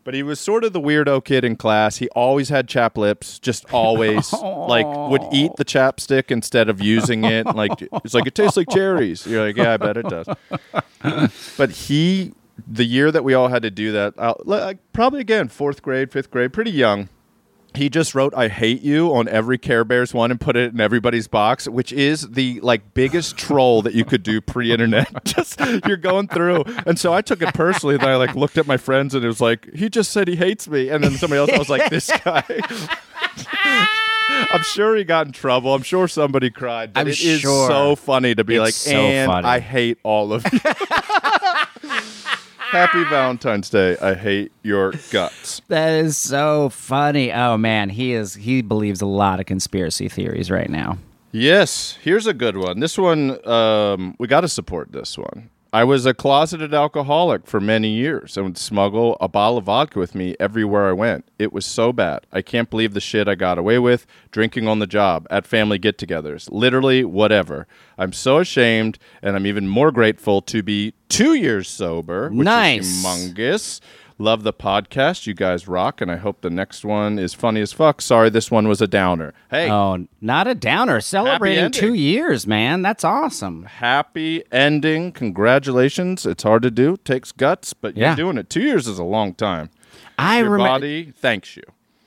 But 0.07 0.15
he 0.15 0.23
was 0.23 0.39
sort 0.39 0.63
of 0.63 0.73
the 0.73 0.81
weirdo 0.81 1.25
kid 1.25 1.45
in 1.45 1.57
class. 1.57 1.97
He 1.97 2.09
always 2.11 2.49
had 2.49 2.69
chap 2.69 2.97
lips, 2.97 3.41
just 3.41 3.65
always 3.73 4.33
like 4.33 4.87
would 4.87 5.25
eat 5.33 5.57
the 5.57 5.65
chapstick 5.65 6.31
instead 6.31 6.69
of 6.69 6.81
using 6.81 7.25
it. 7.25 7.45
Like 7.57 7.81
it's 7.81 8.13
like 8.13 8.27
it 8.27 8.35
tastes 8.35 8.57
like 8.57 8.69
cherries. 8.69 9.27
You're 9.27 9.47
like, 9.47 9.57
yeah, 9.57 9.73
I 9.73 9.77
bet 9.79 9.97
it 9.97 10.07
does. 10.09 10.29
but 11.57 11.71
he, 11.71 12.35
the 12.67 12.85
year 12.85 13.11
that 13.11 13.25
we 13.25 13.33
all 13.33 13.49
had 13.49 13.63
to 13.63 13.71
do 13.71 13.93
that, 13.93 14.15
uh, 14.19 14.35
like 14.45 14.79
probably 14.93 15.21
again 15.21 15.49
fourth 15.49 15.81
grade, 15.81 16.13
fifth 16.13 16.31
grade, 16.31 16.53
pretty 16.53 16.71
young. 16.71 17.09
He 17.77 17.89
just 17.89 18.15
wrote 18.15 18.35
"I 18.35 18.49
hate 18.49 18.83
you" 18.83 19.15
on 19.15 19.29
every 19.29 19.59
Care 19.59 19.85
Bears 19.85 20.13
one 20.13 20.31
and 20.31 20.41
put 20.41 20.57
it 20.57 20.73
in 20.75 20.81
everybody's 20.81 21.29
box, 21.29 21.69
which 21.69 21.93
is 21.93 22.29
the 22.31 22.61
like 22.61 22.95
biggest 22.95 23.37
troll 23.37 23.83
that 23.83 23.95
you 23.95 24.05
could 24.05 24.23
do 24.23 24.41
pre-internet. 24.41 25.09
just 25.25 25.61
you're 25.87 25.97
going 25.97 26.29
through, 26.29 26.65
and 26.87 26.99
so 26.99 27.13
I 27.13 27.21
took 27.23 27.43
it 27.43 27.55
personally. 27.55 27.97
Then 27.97 28.09
I 28.09 28.17
like 28.17 28.35
looked 28.35 28.59
at 28.59 28.67
my 28.67 28.77
friends, 28.77 29.15
and 29.15 29.25
it 29.25 29.29
was 29.29 29.41
like 29.41 29.73
he 29.75 29.89
just 29.89 30.11
said 30.11 30.27
he 30.29 30.37
hates 30.37 30.67
me, 30.69 30.89
and 30.89 31.05
then 31.05 31.13
somebody 31.13 31.39
else, 31.39 31.51
I 31.53 31.59
was 31.59 31.69
like, 31.71 31.91
this 31.91 32.11
guy. 32.25 32.45
I'm 34.29 34.63
sure 34.63 34.97
he 34.97 35.05
got 35.05 35.27
in 35.27 35.33
trouble. 35.33 35.75
I'm 35.75 35.83
sure 35.83 36.09
somebody 36.09 36.51
cried. 36.51 36.93
But 36.93 37.01
I'm 37.01 37.07
it 37.09 37.21
is 37.21 37.41
sure. 37.41 37.69
so 37.69 37.97
funny 37.97 38.35
to 38.35 38.45
be 38.45 38.57
It's 38.57 38.61
like, 38.61 38.75
so 38.75 38.93
and 38.93 39.31
funny. 39.31 39.47
I 39.47 39.61
hate 39.61 39.99
all 40.03 40.33
of 40.33 40.45
you. 40.53 40.59
Happy 42.71 43.05
Valentine's 43.05 43.71
Day. 43.71 43.97
I 43.99 44.15
hate 44.15 44.51
your 44.63 44.93
guts. 45.11 45.63
That 45.69 45.93
is 45.93 46.17
so 46.17 46.69
funny. 46.69 47.33
Oh 47.33 47.57
man, 47.57 47.91
he 47.91 48.13
is 48.13 48.35
he 48.35 48.61
believes 48.61 49.01
a 49.01 49.07
lot 49.07 49.39
of 49.39 49.47
conspiracy 49.47 50.09
theories 50.09 50.51
right 50.51 50.69
now. 50.69 50.99
Yes, 51.31 51.97
here's 52.03 52.27
a 52.27 52.35
good 52.35 52.57
one. 52.57 52.81
This 52.81 52.99
one, 52.99 53.47
um, 53.47 54.17
we 54.19 54.27
got 54.27 54.41
to 54.41 54.49
support 54.49 54.93
this 54.93 55.17
one. 55.17 55.51
I 55.73 55.85
was 55.85 56.07
a 56.07 56.15
closeted 56.15 56.73
alcoholic 56.73 57.47
for 57.47 57.61
many 57.61 57.91
years 57.91 58.37
and 58.37 58.47
would 58.47 58.57
smuggle 58.57 59.19
a 59.21 59.29
bottle 59.29 59.59
of 59.59 59.65
vodka 59.65 59.99
with 59.99 60.15
me 60.15 60.35
everywhere 60.41 60.89
I 60.89 60.93
went. 60.93 61.29
It 61.39 61.53
was 61.53 61.67
so 61.67 61.93
bad. 61.93 62.27
I 62.33 62.41
can't 62.41 62.71
believe 62.71 62.95
the 62.95 63.01
shit 63.01 63.29
I 63.29 63.35
got 63.35 63.59
away 63.59 63.79
with 63.79 64.07
drinking 64.31 64.69
on 64.69 64.79
the 64.79 64.87
job, 64.87 65.27
at 65.29 65.47
family 65.47 65.77
get 65.79 65.99
togethers, 65.99 66.49
literally 66.51 67.05
whatever. 67.05 67.67
I'm 67.99 68.15
so 68.15 68.39
ashamed, 68.39 68.99
and 69.21 69.37
I'm 69.37 69.47
even 69.47 69.69
more 69.69 69.91
grateful 69.91 70.41
to 70.43 70.63
be 70.63 70.95
two 71.09 71.35
years 71.35 71.69
sober, 71.69 72.29
which 72.31 72.45
Nice. 72.45 72.87
is 72.87 73.05
humongous. 73.05 73.81
Love 74.19 74.45
the 74.45 74.53
podcast. 74.53 75.27
You 75.27 75.35
guys 75.35 75.69
rock, 75.69 76.01
and 76.01 76.11
I 76.11 76.17
hope 76.17 76.41
the 76.41 76.49
next 76.49 76.87
one 76.87 77.19
is 77.19 77.35
funny 77.35 77.61
as 77.61 77.75
fuck. 77.75 78.01
Sorry, 78.01 78.31
this 78.31 78.51
one 78.51 78.67
was 78.67 78.81
a 78.81 78.87
downer. 78.87 79.35
Hey, 79.51 79.71
Oh, 79.71 80.07
not 80.23 80.47
a 80.47 80.55
downer. 80.55 81.03
Celebrating 81.03 81.65
ending. 81.65 81.79
two 81.79 81.93
years, 81.93 82.47
man. 82.47 82.81
That's 82.81 83.05
awesome. 83.05 83.65
happy 83.65 84.43
ending. 84.51 85.13
Congratulations. 85.13 86.25
It's 86.25 86.45
hard 86.45 86.63
to 86.63 86.71
do. 86.71 86.97
Takes 87.05 87.31
guts, 87.31 87.75
but 87.75 87.95
Yeah. 87.95 88.09
you're 88.09 88.17
doing 88.17 88.39
it. 88.39 88.49
Two 88.49 88.63
years 88.63 88.87
is 88.89 88.99
a 88.99 89.05
long 89.05 89.35
time. 89.35 89.69
I 90.19 90.39
Your 90.39 90.49
remember. 90.51 90.71
body 90.71 91.13
thanks 91.15 91.55
you. 91.55 91.65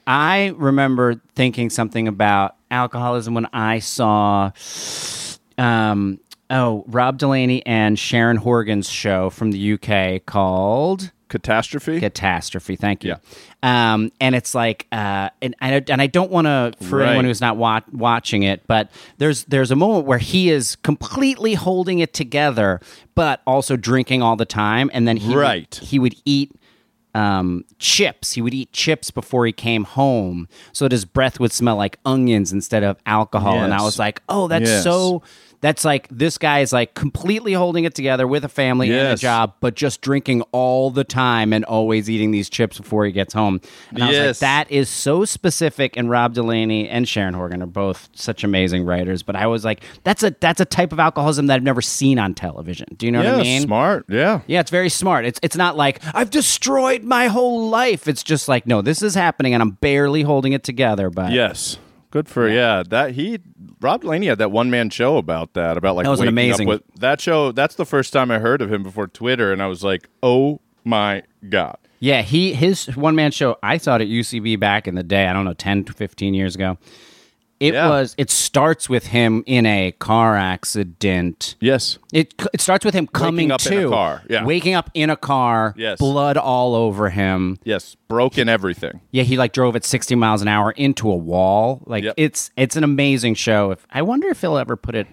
I 0.07 0.53
remember 0.57 1.21
thinking 1.35 1.69
something 1.69 2.07
about 2.07 2.55
alcoholism 2.71 3.35
when 3.35 3.45
I 3.53 3.77
saw, 3.77 4.49
um, 5.59 6.19
oh, 6.49 6.83
Rob 6.87 7.17
Delaney 7.17 7.65
and 7.65 7.97
Sharon 7.97 8.37
Horgan's 8.37 8.89
show 8.89 9.29
from 9.29 9.51
the 9.51 9.73
UK 9.73 10.25
called 10.25 11.11
Catastrophe. 11.27 11.99
Catastrophe. 11.99 12.75
Thank 12.75 13.03
you. 13.03 13.15
Um, 13.61 14.11
and 14.19 14.33
it's 14.33 14.55
like, 14.55 14.87
uh, 14.91 15.29
and 15.41 15.53
I 15.61 15.83
and 15.89 16.01
I 16.01 16.07
don't 16.07 16.31
want 16.31 16.45
to 16.47 16.73
for 16.87 16.97
Right. 16.99 17.09
anyone 17.09 17.25
who's 17.25 17.41
not 17.41 17.55
wa- 17.57 17.81
watching 17.91 18.43
it, 18.43 18.65
but 18.67 18.89
there's 19.19 19.43
there's 19.45 19.69
a 19.69 19.75
moment 19.75 20.05
where 20.07 20.17
he 20.17 20.49
is 20.49 20.75
completely 20.77 21.53
holding 21.53 21.99
it 21.99 22.13
together, 22.13 22.79
but 23.15 23.41
also 23.45 23.75
drinking 23.75 24.23
all 24.23 24.35
the 24.35 24.45
time, 24.45 24.89
and 24.93 25.07
then 25.07 25.17
he 25.17 25.27
would- 25.29 25.37
Right. 25.37 25.79
he 25.83 25.99
would 25.99 26.15
eat 26.25 26.51
um, 27.15 27.65
chips. 27.79 28.33
He 28.33 28.41
would 28.41 28.53
eat 28.53 28.71
chips 28.71 29.09
before 29.11 29.45
he 29.47 29.51
came 29.51 29.83
home, 29.83 30.47
so 30.71 30.85
that 30.85 30.91
his 30.91 31.05
breath 31.05 31.39
would 31.39 31.51
smell 31.51 31.75
like 31.75 31.97
onions 32.05 32.53
instead 32.53 32.83
of 32.83 32.97
alcohol. 33.05 33.57
And 33.63 33.73
I 33.73 33.81
was 33.81 33.97
like, 33.97 34.21
oh, 34.29 34.47
that's 34.47 34.69
Yes. 34.69 34.83
so. 34.83 35.23
That's 35.61 35.83
like 35.83 36.07
this 36.09 36.37
guy 36.37 36.59
is 36.59 36.71
like 36.71 36.93
completely 36.93 37.53
holding 37.53 37.83
it 37.83 37.93
together 37.93 38.25
with 38.27 38.45
a 38.45 38.49
family 38.49 38.89
and 38.91 39.09
a 39.09 39.15
job, 39.17 39.55
but 39.59 39.75
just 39.75 40.01
drinking 40.01 40.41
all 40.51 40.89
the 40.89 41.03
time 41.03 41.51
and 41.51 41.65
always 41.65 42.09
eating 42.09 42.31
these 42.31 42.49
chips 42.49 42.77
before 42.77 43.05
he 43.05 43.11
gets 43.11 43.33
home. 43.33 43.59
And 43.91 44.03
I 44.03 44.07
was 44.07 44.17
like, 44.17 44.25
Yes. 44.25 44.39
that 44.39 44.71
is 44.71 44.89
so 44.89 45.25
specific. 45.25 45.97
And 45.97 46.09
Rob 46.09 46.33
Delaney 46.33 46.87
and 46.87 47.07
Sharon 47.07 47.33
Horgan 47.33 47.61
are 47.61 47.65
both 47.65 48.09
such 48.13 48.43
amazing 48.43 48.83
writers. 48.85 49.21
But 49.21 49.35
I 49.35 49.47
was 49.47 49.65
like, 49.65 49.83
that's 50.03 50.23
a 50.23 50.33
that's 50.39 50.61
a 50.61 50.65
type 50.65 50.93
of 50.93 50.99
alcoholism 50.99 51.47
that 51.47 51.55
I've 51.55 51.63
never 51.63 51.81
seen 51.81 52.19
on 52.19 52.33
television. 52.33 52.87
Do 52.97 53.05
you 53.05 53.11
know 53.11 53.21
yeah, 53.21 53.31
what 53.33 53.39
I 53.41 53.43
mean? 53.43 53.61
smart. 53.63 54.05
Yeah. 54.07 54.41
Yeah, 54.47 54.61
it's 54.61 54.71
very 54.71 54.89
smart. 54.89 55.25
It's 55.25 55.39
it's 55.43 55.55
not 55.57 55.75
like 55.75 55.99
I've 56.15 56.29
destroyed 56.29 57.03
my 57.03 57.27
whole 57.27 57.67
life. 57.69 58.07
It's 58.07 58.23
just 58.23 58.47
like 58.47 58.65
no, 58.65 58.81
this 58.81 59.01
is 59.01 59.13
happening 59.15 59.53
and 59.53 59.61
I'm 59.61 59.71
barely 59.71 60.21
holding 60.21 60.53
it 60.53 60.63
together. 60.63 61.09
But 61.09 61.33
Yes. 61.33 61.77
Good 62.11 62.27
for 62.27 62.47
yeah. 62.49 62.81
That 62.87 63.11
he 63.11 63.39
Rob 63.81 64.01
Delaney 64.01 64.27
had 64.27 64.37
that 64.39 64.51
one 64.51 64.69
man 64.69 64.89
show 64.89 65.17
about 65.17 65.53
that 65.53 65.77
about 65.77 65.95
like 65.95 66.03
That 66.03 66.09
was 66.11 66.19
an 66.21 66.27
amazing- 66.27 66.67
with 66.67 66.83
that 66.99 67.21
show. 67.21 67.51
That's 67.51 67.75
the 67.75 67.85
first 67.85 68.11
time 68.13 68.29
I 68.31 68.39
heard 68.39 68.61
of 68.61 68.71
him 68.71 68.83
before 68.83 69.07
Twitter, 69.07 69.51
and 69.53 69.61
I 69.61 69.67
was 69.67 69.83
like, 69.83 70.09
oh 70.21 70.59
my 70.83 71.23
god. 71.49 71.77
yeah, 71.99 72.21
he 72.21 72.53
his 72.53 72.95
one 72.97 73.15
man 73.15 73.31
show. 73.31 73.57
I 73.63 73.77
saw 73.77 73.95
it 73.95 74.01
at 74.01 74.07
UCB 74.07 74.59
back 74.59 74.87
in 74.87 74.95
the 74.95 75.03
day. 75.03 75.27
I 75.27 75.33
don't 75.33 75.45
know, 75.45 75.53
10 75.53 75.85
to 75.85 75.93
fifteen 75.93 76.33
years 76.33 76.55
ago. 76.55 76.77
It 77.59 77.73
Yeah. 77.73 77.89
was. 77.89 78.15
It 78.17 78.29
starts 78.29 78.87
with 78.89 79.07
him 79.07 79.43
in 79.45 79.65
a 79.65 79.91
car 79.99 80.37
accident. 80.37 81.55
Yes. 81.59 81.97
It 82.13 82.33
it 82.53 82.61
starts 82.61 82.85
with 82.85 82.93
him 82.93 83.07
coming 83.07 83.51
up 83.51 83.59
to, 83.61 83.77
in 83.77 83.85
a 83.87 83.89
car, 83.89 84.21
yeah. 84.29 84.45
waking 84.45 84.75
up 84.75 84.89
in 84.93 85.09
a 85.09 85.15
car. 85.17 85.73
Yes. 85.77 85.99
blood 85.99 86.37
all 86.37 86.73
over 86.75 87.09
him. 87.09 87.57
Yes. 87.63 87.97
Broken 88.07 88.47
everything. 88.47 89.01
Yeah, 89.11 89.23
he 89.23 89.35
like 89.37 89.51
drove 89.53 89.75
at 89.75 89.83
60 89.83 90.15
miles 90.15 90.41
an 90.41 90.47
hour 90.47 90.71
into 90.71 91.11
a 91.11 91.15
wall. 91.15 91.81
Like 91.85 92.03
Yep. 92.05 92.13
it's 92.17 92.51
it's 92.55 92.75
an 92.75 92.83
amazing 92.83 93.35
show. 93.35 93.71
If 93.71 93.85
I 93.91 94.01
wonder 94.03 94.27
if 94.29 94.41
he'll 94.41 94.57
ever 94.57 94.75
put 94.75 94.95
it, 94.95 95.07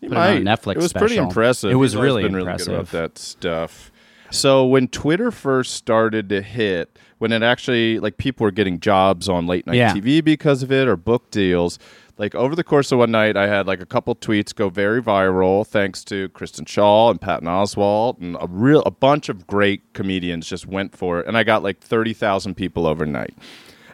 put 0.00 0.12
it 0.12 0.16
on. 0.16 0.42
Netflix. 0.42 0.72
It 0.72 0.78
was 0.78 0.92
pretty 0.92 1.16
impressive. 1.16 1.70
It 1.70 1.76
was 1.76 1.92
He's 1.92 2.00
really 2.00 2.22
been 2.24 2.34
impressive. 2.34 2.66
Really 2.68 2.78
good 2.84 2.88
about 2.90 3.14
that 3.14 3.18
stuff. 3.18 3.90
So 4.34 4.66
when 4.66 4.88
Twitter 4.88 5.30
first 5.30 5.74
started 5.74 6.28
to 6.30 6.42
hit, 6.42 6.98
when 7.18 7.32
it 7.32 7.42
actually 7.42 7.98
like 8.00 8.16
people 8.18 8.44
were 8.44 8.50
getting 8.50 8.80
jobs 8.80 9.28
on 9.28 9.46
late 9.46 9.66
night 9.66 9.76
Yeah. 9.76 9.92
TV 9.94 10.22
because 10.22 10.62
of 10.62 10.72
it 10.72 10.88
or 10.88 10.96
book 10.96 11.30
deals, 11.30 11.78
Like 12.16 12.34
over 12.36 12.54
the 12.54 12.62
course 12.62 12.92
of 12.92 12.98
one 13.00 13.10
night, 13.10 13.36
I 13.36 13.48
had 13.48 13.66
like 13.66 13.80
a 13.80 13.86
couple 13.86 14.14
tweets 14.14 14.54
go 14.54 14.68
very 14.68 15.02
viral, 15.02 15.66
thanks 15.66 16.04
to 16.04 16.28
Kristen 16.28 16.64
Schaal 16.64 17.10
and 17.10 17.20
Patton 17.20 17.48
Oswalt, 17.48 18.20
and 18.20 18.36
a 18.40 18.46
real 18.48 18.82
a 18.86 18.90
bunch 18.92 19.28
of 19.28 19.46
great 19.48 19.82
comedians 19.94 20.46
just 20.48 20.64
went 20.64 20.96
for 20.96 21.18
it, 21.18 21.26
and 21.26 21.36
I 21.36 21.42
got 21.42 21.64
like 21.64 21.80
thirty 21.80 22.12
thousand 22.12 22.54
people 22.54 22.86
overnight. 22.86 23.34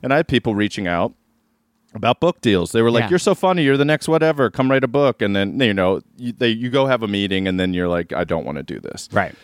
And 0.02 0.12
I 0.12 0.16
had 0.16 0.28
people 0.28 0.54
reaching 0.54 0.86
out 0.86 1.14
about 1.94 2.20
book 2.20 2.42
deals. 2.42 2.72
They 2.72 2.82
were 2.82 2.90
like, 2.90 3.04
Yeah. 3.04 3.10
"You're 3.10 3.18
so 3.18 3.34
funny. 3.34 3.62
You're 3.64 3.78
the 3.78 3.86
next 3.86 4.06
whatever. 4.06 4.50
Come 4.50 4.70
write 4.70 4.84
a 4.84 4.88
book." 4.88 5.22
And 5.22 5.34
then 5.34 5.58
you 5.58 5.72
know, 5.72 6.02
you, 6.18 6.32
they 6.32 6.48
you 6.50 6.68
go 6.68 6.84
have 6.86 7.02
a 7.02 7.08
meeting, 7.08 7.48
and 7.48 7.58
then 7.58 7.72
you're 7.72 7.88
like, 7.88 8.12
"I 8.12 8.24
don't 8.24 8.44
want 8.44 8.56
to 8.58 8.62
do 8.62 8.80
this." 8.80 9.08
Right. 9.12 9.34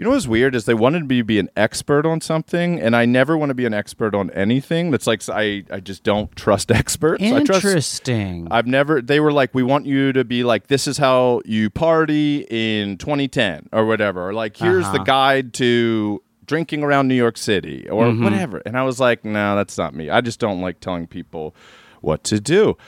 You 0.00 0.04
know 0.06 0.12
what's 0.12 0.26
weird 0.26 0.54
is 0.54 0.64
they 0.64 0.72
wanted 0.72 1.06
me 1.06 1.18
to 1.18 1.24
be 1.24 1.38
an 1.38 1.50
expert 1.56 2.06
on 2.06 2.22
something, 2.22 2.80
and 2.80 2.96
I 2.96 3.04
never 3.04 3.36
want 3.36 3.50
to 3.50 3.54
be 3.54 3.66
an 3.66 3.74
expert 3.74 4.14
on 4.14 4.30
anything. 4.30 4.90
That's 4.90 5.06
like 5.06 5.20
I 5.28 5.62
I 5.70 5.80
just 5.80 6.04
don't 6.04 6.34
trust 6.36 6.70
experts. 6.82 7.22
I 7.22 7.44
trust. 7.44 7.64
Interesting. 7.66 8.48
I've 8.50 8.66
never. 8.66 9.02
They 9.02 9.20
were 9.20 9.30
like, 9.30 9.54
we 9.54 9.62
want 9.62 9.84
you 9.84 10.14
to 10.14 10.24
be 10.24 10.42
like, 10.42 10.68
this 10.68 10.86
is 10.86 10.96
how 10.96 11.42
you 11.44 11.68
party 11.68 12.46
in 12.48 12.96
2010 12.96 13.68
or 13.72 13.84
whatever. 13.84 14.26
Or 14.28 14.32
like, 14.32 14.56
here's 14.56 14.84
the 14.86 14.92
Uh-huh. 14.94 15.04
guide 15.04 15.52
to 15.54 16.22
drinking 16.46 16.82
around 16.82 17.06
New 17.08 17.14
York 17.14 17.36
City 17.36 17.86
or 17.90 18.06
Mm-hmm. 18.06 18.24
whatever. 18.24 18.62
And 18.64 18.78
I 18.78 18.82
was 18.84 19.00
like, 19.00 19.22
no, 19.24 19.54
that's 19.54 19.76
not 19.76 19.94
me. 19.94 20.08
I 20.08 20.22
just 20.22 20.40
don't 20.40 20.62
like 20.62 20.80
telling 20.80 21.08
people 21.08 21.54
what 22.00 22.24
to 22.24 22.40
do. 22.40 22.78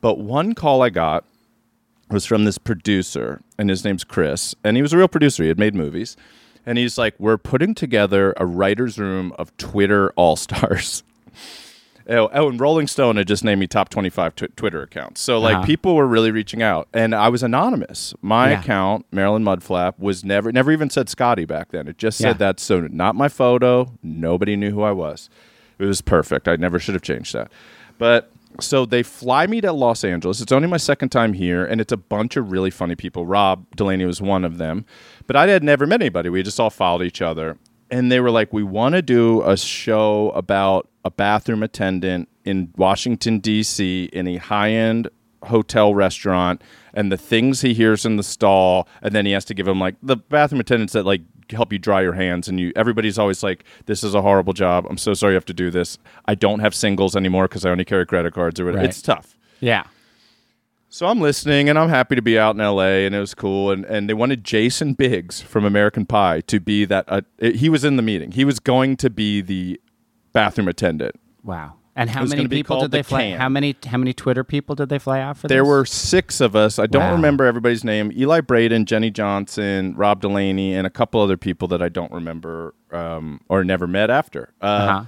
But 0.00 0.18
one 0.20 0.54
call 0.54 0.82
I 0.82 0.90
got 0.90 1.24
was 2.10 2.24
from 2.26 2.44
this 2.44 2.58
producer, 2.58 3.40
and 3.58 3.68
his 3.68 3.84
name's 3.84 4.04
Chris, 4.04 4.54
and 4.64 4.76
he 4.76 4.82
was 4.82 4.92
a 4.92 4.96
real 4.98 5.08
producer. 5.08 5.42
He 5.42 5.48
had 5.48 5.58
made 5.58 5.74
movies, 5.74 6.16
and 6.66 6.78
he's 6.78 6.96
like, 6.98 7.14
"We're 7.18 7.38
putting 7.38 7.74
together 7.74 8.34
a 8.36 8.46
writers' 8.46 8.98
room 8.98 9.32
of 9.38 9.56
Twitter 9.56 10.10
all 10.16 10.36
stars." 10.36 11.02
Oh, 12.08 12.28
oh, 12.32 12.48
and 12.48 12.58
Rolling 12.58 12.88
Stone 12.88 13.18
had 13.18 13.28
just 13.28 13.44
named 13.44 13.60
me 13.60 13.68
top 13.68 13.88
25 13.88 14.34
tw- 14.34 14.56
Twitter 14.56 14.82
accounts. 14.82 15.20
So, 15.20 15.38
like, 15.38 15.58
Uh-huh. 15.58 15.66
people 15.66 15.94
were 15.94 16.08
really 16.08 16.32
reaching 16.32 16.60
out. 16.60 16.88
And 16.92 17.14
I 17.14 17.28
was 17.28 17.44
anonymous. 17.44 18.14
My 18.20 18.50
Yeah. 18.50 18.60
account, 18.60 19.06
Marilyn 19.12 19.44
Mudflap, 19.44 19.94
was 19.96 20.24
never, 20.24 20.50
never 20.50 20.72
even 20.72 20.90
said 20.90 21.08
Scotty 21.08 21.44
back 21.44 21.68
then. 21.70 21.86
It 21.86 21.98
just 21.98 22.18
said 22.18 22.26
Yeah. 22.26 22.32
that. 22.48 22.58
So, 22.58 22.88
not 22.90 23.14
my 23.14 23.28
photo. 23.28 23.92
Nobody 24.02 24.56
knew 24.56 24.72
who 24.72 24.82
I 24.82 24.90
was. 24.90 25.30
It 25.78 25.84
was 25.84 26.00
perfect. 26.00 26.48
I 26.48 26.56
never 26.56 26.80
should 26.80 26.94
have 26.94 27.02
changed 27.02 27.32
that. 27.34 27.48
But 27.96 28.28
so 28.58 28.84
they 28.84 29.02
fly 29.02 29.46
me 29.46 29.60
to 29.60 29.72
Los 29.72 30.04
Angeles. 30.04 30.40
It's 30.40 30.52
only 30.52 30.68
my 30.68 30.76
second 30.76 31.10
time 31.10 31.32
here, 31.34 31.64
and 31.64 31.80
it's 31.80 31.92
a 31.92 31.96
bunch 31.96 32.36
of 32.36 32.50
really 32.50 32.70
funny 32.70 32.96
people. 32.96 33.26
Rob 33.26 33.66
Delaney 33.76 34.04
was 34.04 34.20
one 34.20 34.44
of 34.44 34.58
them, 34.58 34.84
but 35.26 35.36
I 35.36 35.46
had 35.46 35.62
never 35.62 35.86
met 35.86 36.02
anybody. 36.02 36.28
We 36.28 36.42
just 36.42 36.58
all 36.58 36.70
followed 36.70 37.02
each 37.02 37.22
other, 37.22 37.58
and 37.90 38.10
they 38.10 38.20
were 38.20 38.30
like, 38.30 38.52
"We 38.52 38.62
want 38.62 38.94
to 38.94 39.02
do 39.02 39.42
a 39.42 39.56
show 39.56 40.30
about 40.30 40.88
a 41.04 41.10
bathroom 41.10 41.62
attendant 41.62 42.28
in 42.44 42.72
Washington 42.76 43.38
D.C. 43.38 44.04
in 44.12 44.26
a 44.26 44.36
high-end 44.36 45.08
hotel 45.44 45.94
restaurant." 45.94 46.62
And 46.92 47.12
the 47.12 47.16
things 47.16 47.60
he 47.60 47.72
hears 47.74 48.04
in 48.04 48.16
the 48.16 48.22
stall, 48.22 48.88
and 49.02 49.14
then 49.14 49.24
he 49.26 49.32
has 49.32 49.44
to 49.46 49.54
give 49.54 49.66
him 49.68 49.78
like 49.78 49.94
the 50.02 50.16
bathroom 50.16 50.60
attendants 50.60 50.92
that 50.94 51.04
like 51.06 51.22
help 51.50 51.72
you 51.72 51.78
dry 51.80 52.00
your 52.00 52.12
hands 52.12 52.46
and 52.48 52.60
you 52.60 52.72
everybody's 52.76 53.18
always 53.18 53.42
like 53.42 53.64
this 53.86 54.04
is 54.04 54.14
a 54.14 54.22
horrible 54.22 54.52
job 54.52 54.86
i'm 54.88 54.96
so 54.96 55.12
sorry 55.14 55.32
you 55.32 55.34
have 55.34 55.44
to 55.44 55.52
do 55.52 55.68
this 55.68 55.98
i 56.26 56.32
don't 56.32 56.60
have 56.60 56.72
singles 56.72 57.16
anymore 57.16 57.48
because 57.48 57.64
i 57.66 57.70
only 57.70 57.84
carry 57.84 58.06
credit 58.06 58.32
cards 58.32 58.60
or 58.60 58.66
whatever 58.66 58.82
Right. 58.82 58.88
it's 58.88 59.02
tough 59.02 59.36
yeah. 59.58 59.82
so 60.90 61.08
i'm 61.08 61.20
listening 61.20 61.68
and 61.68 61.76
i'm 61.76 61.88
happy 61.88 62.14
to 62.14 62.22
be 62.22 62.38
out 62.38 62.54
in 62.54 62.58
la 62.62 62.82
and 62.82 63.16
it 63.16 63.18
was 63.18 63.34
cool 63.34 63.72
and, 63.72 63.84
and 63.86 64.08
they 64.08 64.14
wanted 64.14 64.44
jason 64.44 64.92
biggs 64.92 65.40
from 65.40 65.64
american 65.64 66.06
pie 66.06 66.40
to 66.42 66.60
be 66.60 66.84
that 66.84 67.04
uh, 67.08 67.22
he 67.40 67.68
was 67.68 67.82
in 67.82 67.96
the 67.96 68.02
meeting 68.02 68.30
he 68.30 68.44
was 68.44 68.60
going 68.60 68.96
to 68.96 69.10
be 69.10 69.40
the 69.40 69.80
bathroom 70.32 70.68
attendant 70.68 71.16
Wow. 71.42 71.74
And 71.96 72.08
how 72.08 72.24
many 72.24 72.46
people 72.48 72.80
did 72.80 72.92
they 72.92 72.98
The 72.98 73.04
fly? 73.04 73.20
Can. 73.22 73.38
How 73.40 73.48
many 73.48 73.76
how 73.86 73.98
many 73.98 74.12
Twitter 74.12 74.44
people 74.44 74.74
did 74.74 74.88
they 74.88 74.98
fly 74.98 75.20
out 75.20 75.36
for 75.36 75.48
There 75.48 75.62
this? 75.62 75.68
were 75.68 75.84
six 75.84 76.40
of 76.40 76.54
us. 76.54 76.78
I 76.78 76.86
don't 76.86 77.02
Wow. 77.02 77.12
remember 77.12 77.44
everybody's 77.44 77.84
name. 77.84 78.12
Eli 78.16 78.40
Braden, 78.40 78.84
Jenny 78.86 79.10
Johnson, 79.10 79.94
Rob 79.96 80.20
Delaney, 80.20 80.72
and 80.74 80.86
a 80.86 80.90
couple 80.90 81.20
other 81.20 81.36
people 81.36 81.66
that 81.68 81.82
I 81.82 81.88
don't 81.88 82.12
remember 82.12 82.74
um, 82.92 83.40
or 83.48 83.64
never 83.64 83.86
met 83.86 84.08
after. 84.10 84.52
Uh, 84.62 84.64
Uh-huh. 84.64 85.04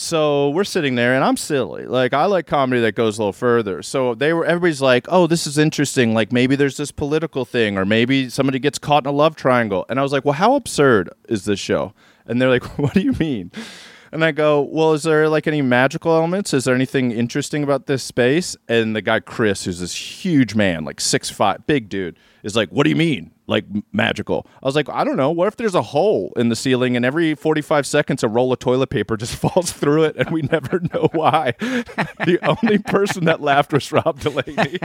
So 0.00 0.50
we're 0.50 0.62
sitting 0.62 0.94
there, 0.94 1.14
and 1.16 1.24
I'm 1.24 1.36
silly. 1.36 1.84
Like 1.86 2.12
I 2.12 2.26
like 2.26 2.46
comedy 2.46 2.80
that 2.82 2.94
goes 2.94 3.18
a 3.18 3.22
little 3.22 3.32
further. 3.32 3.82
So 3.82 4.14
they 4.14 4.32
were. 4.32 4.44
Everybody's 4.44 4.80
like, 4.80 5.06
"Oh, 5.08 5.26
this 5.26 5.44
is 5.44 5.58
interesting. 5.58 6.14
Like 6.14 6.30
maybe 6.30 6.54
there's 6.54 6.76
this 6.76 6.92
political 6.92 7.44
thing, 7.44 7.76
or 7.76 7.84
maybe 7.84 8.28
somebody 8.28 8.60
gets 8.60 8.78
caught 8.78 9.02
in 9.04 9.08
a 9.08 9.12
love 9.12 9.34
triangle." 9.34 9.84
And 9.88 9.98
I 9.98 10.04
was 10.04 10.12
like, 10.12 10.24
"Well, 10.24 10.34
how 10.34 10.54
absurd 10.54 11.10
is 11.28 11.46
this 11.46 11.58
show?" 11.58 11.94
And 12.26 12.40
they're 12.40 12.48
like, 12.48 12.62
"What 12.78 12.94
do 12.94 13.00
you 13.00 13.12
mean?" 13.18 13.50
And 14.12 14.24
I 14.24 14.32
go, 14.32 14.60
"Well, 14.62 14.92
is 14.94 15.02
there 15.02 15.28
like 15.28 15.46
any 15.46 15.62
magical 15.62 16.12
elements? 16.12 16.54
Is 16.54 16.64
there 16.64 16.74
anything 16.74 17.10
interesting 17.10 17.62
about 17.62 17.86
this 17.86 18.02
space?" 18.02 18.56
And 18.68 18.94
the 18.96 19.02
guy 19.02 19.20
Chris, 19.20 19.64
who's 19.64 19.80
this 19.80 19.94
huge 20.24 20.54
man, 20.54 20.84
like 20.84 21.00
six 21.00 21.30
five, 21.30 21.66
big 21.66 21.88
dude, 21.88 22.16
is 22.42 22.56
like, 22.56 22.70
"What 22.70 22.84
do 22.84 22.90
you 22.90 22.96
mean?" 22.96 23.32
Like 23.48 23.64
magical. 23.92 24.46
I 24.62 24.66
was 24.66 24.76
like, 24.76 24.88
I 24.88 25.02
don't 25.02 25.16
know. 25.16 25.30
What 25.30 25.48
if 25.48 25.56
there's 25.56 25.74
a 25.74 25.82
hole 25.82 26.32
in 26.36 26.50
the 26.50 26.56
ceiling 26.56 26.94
and 26.96 27.04
every 27.04 27.34
45 27.34 27.86
seconds 27.86 28.22
a 28.22 28.28
roll 28.28 28.52
of 28.52 28.58
toilet 28.60 28.90
paper 28.90 29.16
just 29.16 29.34
falls 29.42 29.72
through 29.72 30.04
it 30.04 30.16
and 30.16 30.30
we 30.30 30.42
never 30.42 30.80
know 30.94 31.08
why? 31.12 31.54
the 31.58 32.38
only 32.42 32.78
person 32.78 33.24
that 33.24 33.40
laughed 33.40 33.72
was 33.72 33.90
Rob 33.90 34.20
Delaney. 34.20 34.78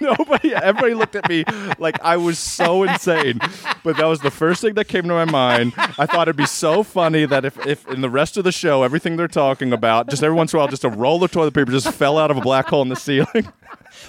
Nobody, 0.00 0.54
everybody 0.54 0.94
looked 0.94 1.16
at 1.16 1.28
me 1.28 1.44
like 1.78 2.00
I 2.02 2.16
was 2.16 2.38
so 2.38 2.84
insane. 2.84 3.40
But 3.82 3.96
that 3.98 4.06
was 4.06 4.20
the 4.20 4.30
first 4.30 4.60
thing 4.62 4.74
that 4.74 4.88
came 4.88 5.02
to 5.02 5.14
my 5.14 5.24
mind. 5.24 5.72
I 5.76 6.06
thought 6.06 6.28
it'd 6.28 6.36
be 6.36 6.46
so 6.46 6.82
funny 6.82 7.26
that 7.26 7.44
if, 7.44 7.66
if 7.66 7.86
in 7.88 8.00
the 8.00 8.10
rest 8.10 8.36
of 8.36 8.44
the 8.44 8.52
show, 8.52 8.82
everything 8.82 9.16
they're 9.16 9.28
talking 9.28 9.72
about, 9.72 10.08
just 10.08 10.22
every 10.22 10.36
once 10.36 10.52
in 10.52 10.58
a 10.58 10.60
while, 10.60 10.68
just 10.68 10.84
a 10.84 10.88
roll 10.88 11.22
of 11.22 11.30
toilet 11.32 11.54
paper 11.54 11.72
just 11.72 11.90
fell 11.92 12.16
out 12.16 12.30
of 12.30 12.36
a 12.36 12.40
black 12.40 12.68
hole 12.68 12.82
in 12.82 12.88
the 12.88 12.96
ceiling. 12.96 13.48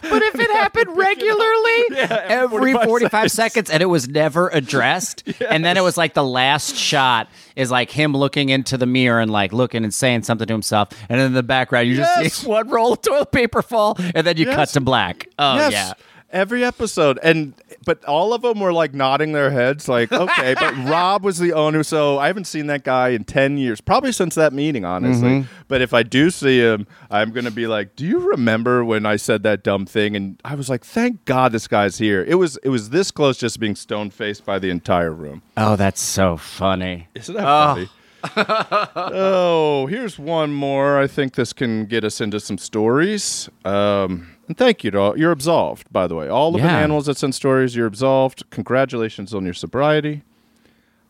But 0.01 0.21
if 0.21 0.35
it 0.35 0.51
happened 0.51 0.95
regularly, 0.97 2.07
every 2.27 2.73
45 2.73 2.85
45 2.87 3.31
seconds. 3.31 3.69
and 3.69 3.81
it 3.81 3.87
was 3.87 4.07
never 4.07 4.49
addressed, 4.49 5.23
and 5.49 5.63
then 5.65 5.77
it 5.77 5.81
was 5.81 5.97
like 5.97 6.13
the 6.13 6.23
last 6.23 6.75
shot 6.75 7.27
is 7.55 7.71
like 7.71 7.89
him 7.91 8.13
looking 8.13 8.49
into 8.49 8.77
the 8.77 8.85
mirror 8.85 9.19
and 9.19 9.31
like 9.31 9.53
looking 9.53 9.83
and 9.83 9.93
saying 9.93 10.23
something 10.23 10.47
to 10.47 10.53
himself, 10.53 10.89
and 11.09 11.19
in 11.21 11.33
the 11.33 11.43
background 11.43 11.87
you 11.87 11.95
just 11.95 12.41
see 12.41 12.47
one 12.49 12.67
roll 12.69 12.93
of 12.93 13.01
toilet 13.01 13.31
paper 13.31 13.61
fall, 13.61 13.95
and 14.13 14.25
then 14.27 14.37
you 14.37 14.45
cut 14.45 14.55
Yes. 14.59 14.71
to 14.73 14.81
black. 14.81 15.27
Oh 15.39 15.55
yes. 15.55 15.71
yeah. 15.71 15.93
Every 16.35 16.65
episode, 16.65 17.17
and 17.23 17.53
but 17.85 18.03
all 18.03 18.33
of 18.33 18.41
them 18.41 18.59
were 18.59 18.73
like 18.73 18.93
nodding 18.93 19.31
their 19.31 19.51
heads, 19.51 19.87
like 19.87 20.11
okay. 20.11 20.53
but 20.53 20.75
Rob 20.85 21.23
was 21.23 21.39
the 21.39 21.53
owner, 21.53 21.81
so 21.81 22.19
I 22.19 22.27
haven't 22.27 22.43
seen 22.43 22.67
that 22.67 22.83
guy 22.83 23.09
in 23.09 23.23
ten 23.23 23.57
years, 23.57 23.79
probably 23.79 24.11
since 24.11 24.35
that 24.35 24.51
meeting, 24.51 24.83
honestly. 24.83 25.29
Mm-hmm. 25.29 25.63
But 25.69 25.81
if 25.81 25.93
I 25.93 26.03
do 26.03 26.29
see 26.29 26.59
him, 26.59 26.87
I'm 27.09 27.31
gonna 27.31 27.51
be 27.51 27.67
like, 27.67 27.95
"Do 27.95 28.05
you 28.05 28.19
remember 28.19 28.83
when 28.83 29.05
I 29.05 29.15
said 29.15 29.43
that 29.43 29.63
dumb 29.63 29.85
thing?" 29.85 30.17
And 30.17 30.41
I 30.43 30.55
was 30.55 30.69
like, 30.69 30.83
"Thank 30.83 31.23
God 31.23 31.53
this 31.53 31.69
guy's 31.69 31.97
here." 31.97 32.21
It 32.27 32.35
was 32.35 32.57
it 32.57 32.69
was 32.69 32.89
this 32.89 33.11
close, 33.11 33.37
just 33.37 33.57
being 33.57 33.75
stone 33.75 34.09
faced 34.09 34.45
by 34.45 34.59
the 34.59 34.69
entire 34.69 35.13
room. 35.13 35.41
Oh, 35.55 35.77
that's 35.77 36.01
so 36.01 36.35
funny. 36.35 37.07
Isn't 37.15 37.35
that 37.35 37.43
funny? 37.43 37.89
oh, 38.35 39.87
here's 39.87 40.17
one 40.17 40.51
more. 40.51 40.99
I 40.99 41.07
think 41.07 41.35
this 41.35 41.53
can 41.53 41.85
get 41.85 42.03
us 42.03 42.21
into 42.21 42.39
some 42.39 42.57
stories. 42.57 43.49
Um, 43.63 44.34
and 44.47 44.57
thank 44.57 44.83
you 44.83 44.91
to 44.91 44.99
all. 44.99 45.17
You're 45.17 45.31
absolved, 45.31 45.91
by 45.91 46.07
the 46.07 46.15
way. 46.15 46.27
All 46.27 46.51
the 46.51 46.59
Yeah. 46.59 46.77
animals 46.79 47.05
that 47.07 47.17
send 47.17 47.33
stories, 47.35 47.75
you're 47.75 47.87
absolved. 47.87 48.49
Congratulations 48.49 49.33
on 49.33 49.45
your 49.45 49.53
sobriety. 49.53 50.23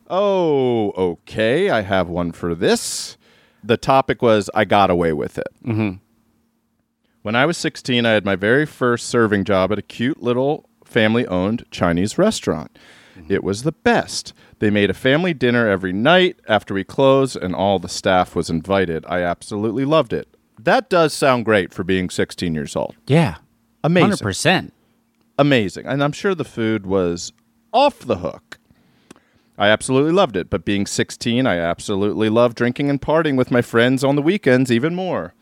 Oh, 0.08 0.92
okay. 0.92 1.70
I 1.70 1.82
have 1.82 2.08
one 2.08 2.32
for 2.32 2.54
this. 2.54 3.16
The 3.64 3.76
topic 3.76 4.22
was 4.22 4.48
I 4.54 4.64
got 4.64 4.90
away 4.90 5.12
with 5.12 5.38
it. 5.38 5.48
Mm-hmm. 5.64 5.96
When 7.22 7.34
I 7.34 7.44
was 7.46 7.56
16, 7.58 8.06
I 8.06 8.12
had 8.12 8.24
my 8.24 8.36
very 8.36 8.66
first 8.66 9.08
serving 9.08 9.44
job 9.44 9.72
at 9.72 9.78
a 9.78 9.82
cute 9.82 10.22
little 10.22 10.68
family 10.84 11.26
owned 11.26 11.64
Chinese 11.72 12.18
restaurant. 12.18 12.78
It 13.28 13.42
was 13.42 13.62
the 13.62 13.72
best. 13.72 14.34
They 14.58 14.68
made 14.70 14.90
a 14.90 14.94
family 14.94 15.32
dinner 15.32 15.66
every 15.66 15.92
night 15.92 16.36
after 16.48 16.74
we 16.74 16.84
closed, 16.84 17.34
and 17.36 17.54
all 17.54 17.78
the 17.78 17.88
staff 17.88 18.36
was 18.36 18.50
invited. 18.50 19.04
I 19.08 19.22
absolutely 19.22 19.86
loved 19.86 20.12
it. 20.12 20.35
That 20.58 20.88
does 20.88 21.12
sound 21.12 21.44
great 21.44 21.72
for 21.72 21.84
being 21.84 22.10
16 22.10 22.54
years 22.54 22.74
old. 22.76 22.96
Yeah, 23.06 23.36
Amazing. 23.84 24.10
hundred 24.10 24.22
percent. 24.22 24.72
Amazing. 25.38 25.86
And 25.86 26.02
I'm 26.02 26.12
sure 26.12 26.34
the 26.34 26.44
food 26.44 26.86
was 26.86 27.32
off 27.72 28.00
the 28.00 28.16
hook. 28.16 28.58
I 29.58 29.68
absolutely 29.68 30.12
loved 30.12 30.36
it. 30.36 30.50
But 30.50 30.64
being 30.64 30.86
16, 30.86 31.46
I 31.46 31.56
absolutely 31.58 32.28
loved 32.28 32.56
drinking 32.56 32.90
and 32.90 33.00
partying 33.00 33.36
with 33.36 33.50
my 33.50 33.62
friends 33.62 34.02
on 34.02 34.16
the 34.16 34.22
weekends 34.22 34.72
even 34.72 34.94
more. 34.94 35.34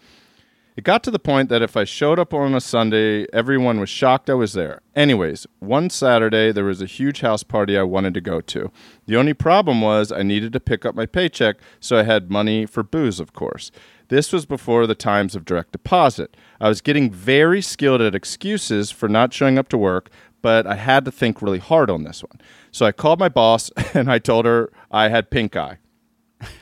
It 0.77 0.83
got 0.83 1.05
to 1.05 1.11
the 1.13 1.21
point 1.21 1.51
that 1.51 1.63
if 1.63 1.77
I 1.77 1.85
showed 1.85 2.19
up 2.19 2.35
on 2.35 2.53
a 2.53 2.61
Sunday, 2.61 3.27
everyone 3.33 3.79
was 3.79 3.89
shocked 3.89 4.29
I 4.29 4.35
was 4.35 4.55
there. 4.55 4.81
Anyways, 4.97 5.47
one 5.61 5.89
Saturday, 5.89 6.51
there 6.51 6.65
was 6.65 6.83
a 6.83 6.87
huge 6.87 7.21
house 7.21 7.45
party 7.45 7.79
I 7.79 7.85
wanted 7.85 8.13
to 8.15 8.21
go 8.21 8.41
to. 8.41 8.73
The 9.07 9.15
only 9.17 9.35
problem 9.35 9.81
was 9.81 10.11
I 10.11 10.25
needed 10.25 10.53
to 10.53 10.59
pick 10.59 10.85
up 10.85 10.97
my 10.97 11.07
paycheck, 11.07 11.59
so 11.79 11.97
I 11.97 12.03
had 12.03 12.29
money 12.29 12.67
for 12.67 12.83
booze, 12.83 13.21
of 13.21 13.33
course. 13.33 13.71
This 14.09 14.33
was 14.33 14.47
before 14.47 14.87
the 14.87 14.95
times 14.95 15.35
of 15.35 15.45
direct 15.45 15.73
deposit. 15.73 16.37
I 16.61 16.69
was 16.69 16.81
getting 16.81 17.11
very 17.11 17.63
skilled 17.63 18.01
at 18.01 18.15
excuses 18.15 18.91
for 18.91 19.09
not 19.09 19.33
showing 19.33 19.59
up 19.59 19.69
to 19.71 19.79
work, 19.79 20.11
but 20.43 20.67
I 20.67 20.75
had 20.75 21.05
to 21.07 21.11
think 21.11 21.41
really 21.41 21.59
hard 21.59 21.91
on 21.91 22.05
this 22.05 22.23
one. 22.23 22.41
So 22.71 22.85
I 22.85 22.93
called 22.93 23.19
my 23.19 23.29
boss 23.29 23.71
and 23.95 24.11
I 24.11 24.19
told 24.19 24.45
her 24.45 24.71
I 24.91 25.09
had 25.09 25.31
pink 25.31 25.57
eye 25.57 25.79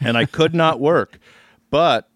and 0.01 0.17
I 0.17 0.25
could 0.25 0.55
not 0.55 0.79
work, 0.79 1.19
but 1.71 2.09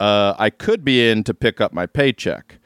uh, 0.00 0.34
I 0.38 0.50
could 0.50 0.84
be 0.84 1.08
in 1.08 1.24
to 1.24 1.34
pick 1.34 1.60
up 1.60 1.72
my 1.72 1.86
paycheck. 1.86 2.58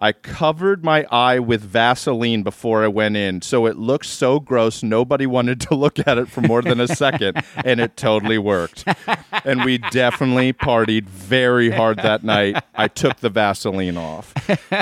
I 0.00 0.12
covered 0.12 0.82
my 0.82 1.04
eye 1.10 1.38
with 1.38 1.60
Vaseline 1.60 2.42
before 2.42 2.82
I 2.82 2.88
went 2.88 3.16
in, 3.16 3.42
so 3.42 3.66
it 3.66 3.76
looked 3.76 4.06
so 4.06 4.40
gross 4.40 4.82
nobody 4.82 5.26
wanted 5.26 5.60
to 5.62 5.74
look 5.74 5.98
at 6.06 6.16
it 6.16 6.28
for 6.28 6.40
more 6.40 6.62
than 6.62 6.80
a 6.80 6.88
second, 6.88 7.42
and 7.64 7.80
it 7.80 7.96
totally 7.96 8.38
worked. 8.38 8.84
And 9.44 9.64
we 9.64 9.78
definitely 9.78 10.54
partied 10.54 11.04
very 11.04 11.70
hard 11.70 11.98
that 11.98 12.24
night. 12.24 12.62
I 12.74 12.88
took 12.88 13.18
the 13.18 13.28
Vaseline 13.28 13.98
off. 13.98 14.32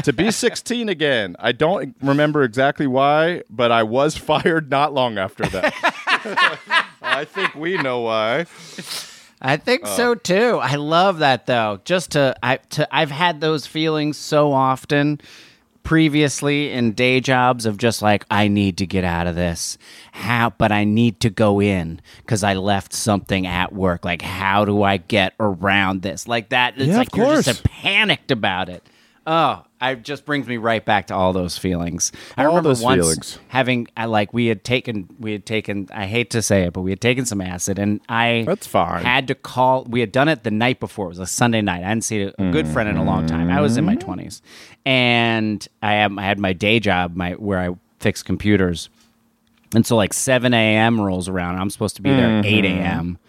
to 0.05 0.13
be 0.13 0.31
16 0.31 0.89
again, 0.89 1.35
I 1.41 1.53
don't 1.53 1.97
remember 2.01 2.45
exactly 2.45 2.87
why, 2.87 3.43
but 3.51 3.73
I 3.73 3.83
was 3.83 4.17
fired 4.29 4.71
not 4.71 4.95
long 4.95 5.19
after 5.19 5.45
that. 5.47 5.75
I 7.03 7.25
think 7.25 7.55
we 7.55 7.77
know 7.77 8.01
why. 8.01 8.47
I 9.41 9.57
think 9.57 9.87
so 9.87 10.11
oh. 10.11 10.15
too. 10.15 10.59
I 10.63 10.75
love 10.77 11.19
that 11.21 11.47
though. 11.47 11.81
Just 11.85 12.13
to 12.13 12.37
I 12.43 12.57
to 12.71 12.89
I've 12.95 13.11
had 13.11 13.41
those 13.41 13.67
feelings 13.67 14.17
so 14.17 14.53
often 14.53 15.21
previously 15.85 16.71
in 16.71 16.93
day 16.93 17.19
jobs 17.19 17.65
of 17.65 17.79
just 17.79 18.03
like 18.03 18.27
I 18.31 18.49
need 18.49 18.77
to 18.79 18.87
get 18.87 19.05
out 19.05 19.27
of 19.27 19.37
this. 19.37 19.79
How 20.13 20.51
but 20.51 20.71
I 20.73 20.85
need 20.85 21.21
to 21.21 21.31
go 21.31 21.61
in 21.61 22.01
cuz 22.27 22.43
I 22.43 22.55
left 22.55 22.93
something 22.93 23.47
at 23.47 23.73
work. 23.73 24.05
Like 24.05 24.23
how 24.23 24.65
do 24.65 24.83
I 24.83 24.97
get 24.99 25.35
around 25.41 26.03
this? 26.03 26.27
Like 26.29 26.49
that 26.51 26.75
it's 26.77 26.89
Yeah, 26.89 26.99
like 26.99 27.13
of 27.13 27.17
you're 27.19 27.27
course. 27.27 27.45
just 27.47 27.65
panicked 27.65 28.31
about 28.31 28.69
it. 28.69 28.87
Oh, 29.27 29.63
it 29.81 30.03
just 30.03 30.25
brings 30.25 30.47
me 30.47 30.57
right 30.57 30.85
back 30.85 31.07
to 31.09 31.15
all 31.15 31.33
those 31.33 31.57
feelings. 31.57 32.13
I 32.37 32.43
All 32.43 32.49
remember 32.49 32.71
those 32.71 32.83
once 32.83 33.01
feelings. 33.01 33.39
having 33.49 33.87
I 33.97 34.07
like 34.07 34.33
we 34.33 34.47
had 34.47 34.65
taken 34.65 35.09
we 35.19 35.33
had 35.33 35.47
taken 35.47 35.89
I 35.93 36.07
hate 36.07 36.31
to 36.31 36.43
say 36.43 36.65
it, 36.65 36.73
but 36.73 36.81
we 36.83 36.91
had 36.91 37.01
taken 37.01 37.25
some 37.27 37.41
acid 37.41 37.79
and 37.79 38.01
I 38.09 38.45
That's 38.47 38.67
fine. 38.67 39.05
had 39.05 39.29
to 39.29 39.35
call. 39.35 39.85
We 39.85 40.01
had 40.01 40.13
done 40.13 40.29
it 40.29 40.43
the 40.43 40.51
night 40.51 40.81
before. 40.81 41.07
It 41.07 41.11
was 41.11 41.19
a 41.19 41.27
Sunday 41.27 41.61
night. 41.61 41.83
I 41.83 41.89
hadn't 41.89 42.03
seen 42.03 42.33
a, 42.39 42.51
good 42.51 42.65
mm-hmm. 42.65 42.73
friend 42.73 42.89
in 42.89 42.97
a 42.97 43.05
long 43.05 43.27
time. 43.27 43.51
I 43.51 43.61
was 43.61 43.77
in 43.77 43.85
my 43.85 43.95
mm-hmm. 43.95 44.01
twenties, 44.01 44.43
and 44.85 45.67
I 45.83 45.93
had 45.93 46.19
I 46.19 46.23
had 46.23 46.39
my 46.39 46.53
day 46.53 46.81
job, 46.81 47.15
my 47.15 47.33
where 47.33 47.59
I 47.59 47.75
fix 48.01 48.23
computers, 48.23 48.89
and 49.75 49.87
so 49.87 49.97
like 49.97 50.13
seven 50.13 50.55
a.m. 50.55 51.01
rolls 51.01 51.29
around. 51.29 51.57
I'm 51.57 51.71
supposed 51.71 51.97
to 51.97 52.03
be 52.03 52.11
there 52.11 52.39
at 52.39 52.47
eight 52.47 52.65
a.m. 52.65 53.05
Mm-hmm. 53.05 53.28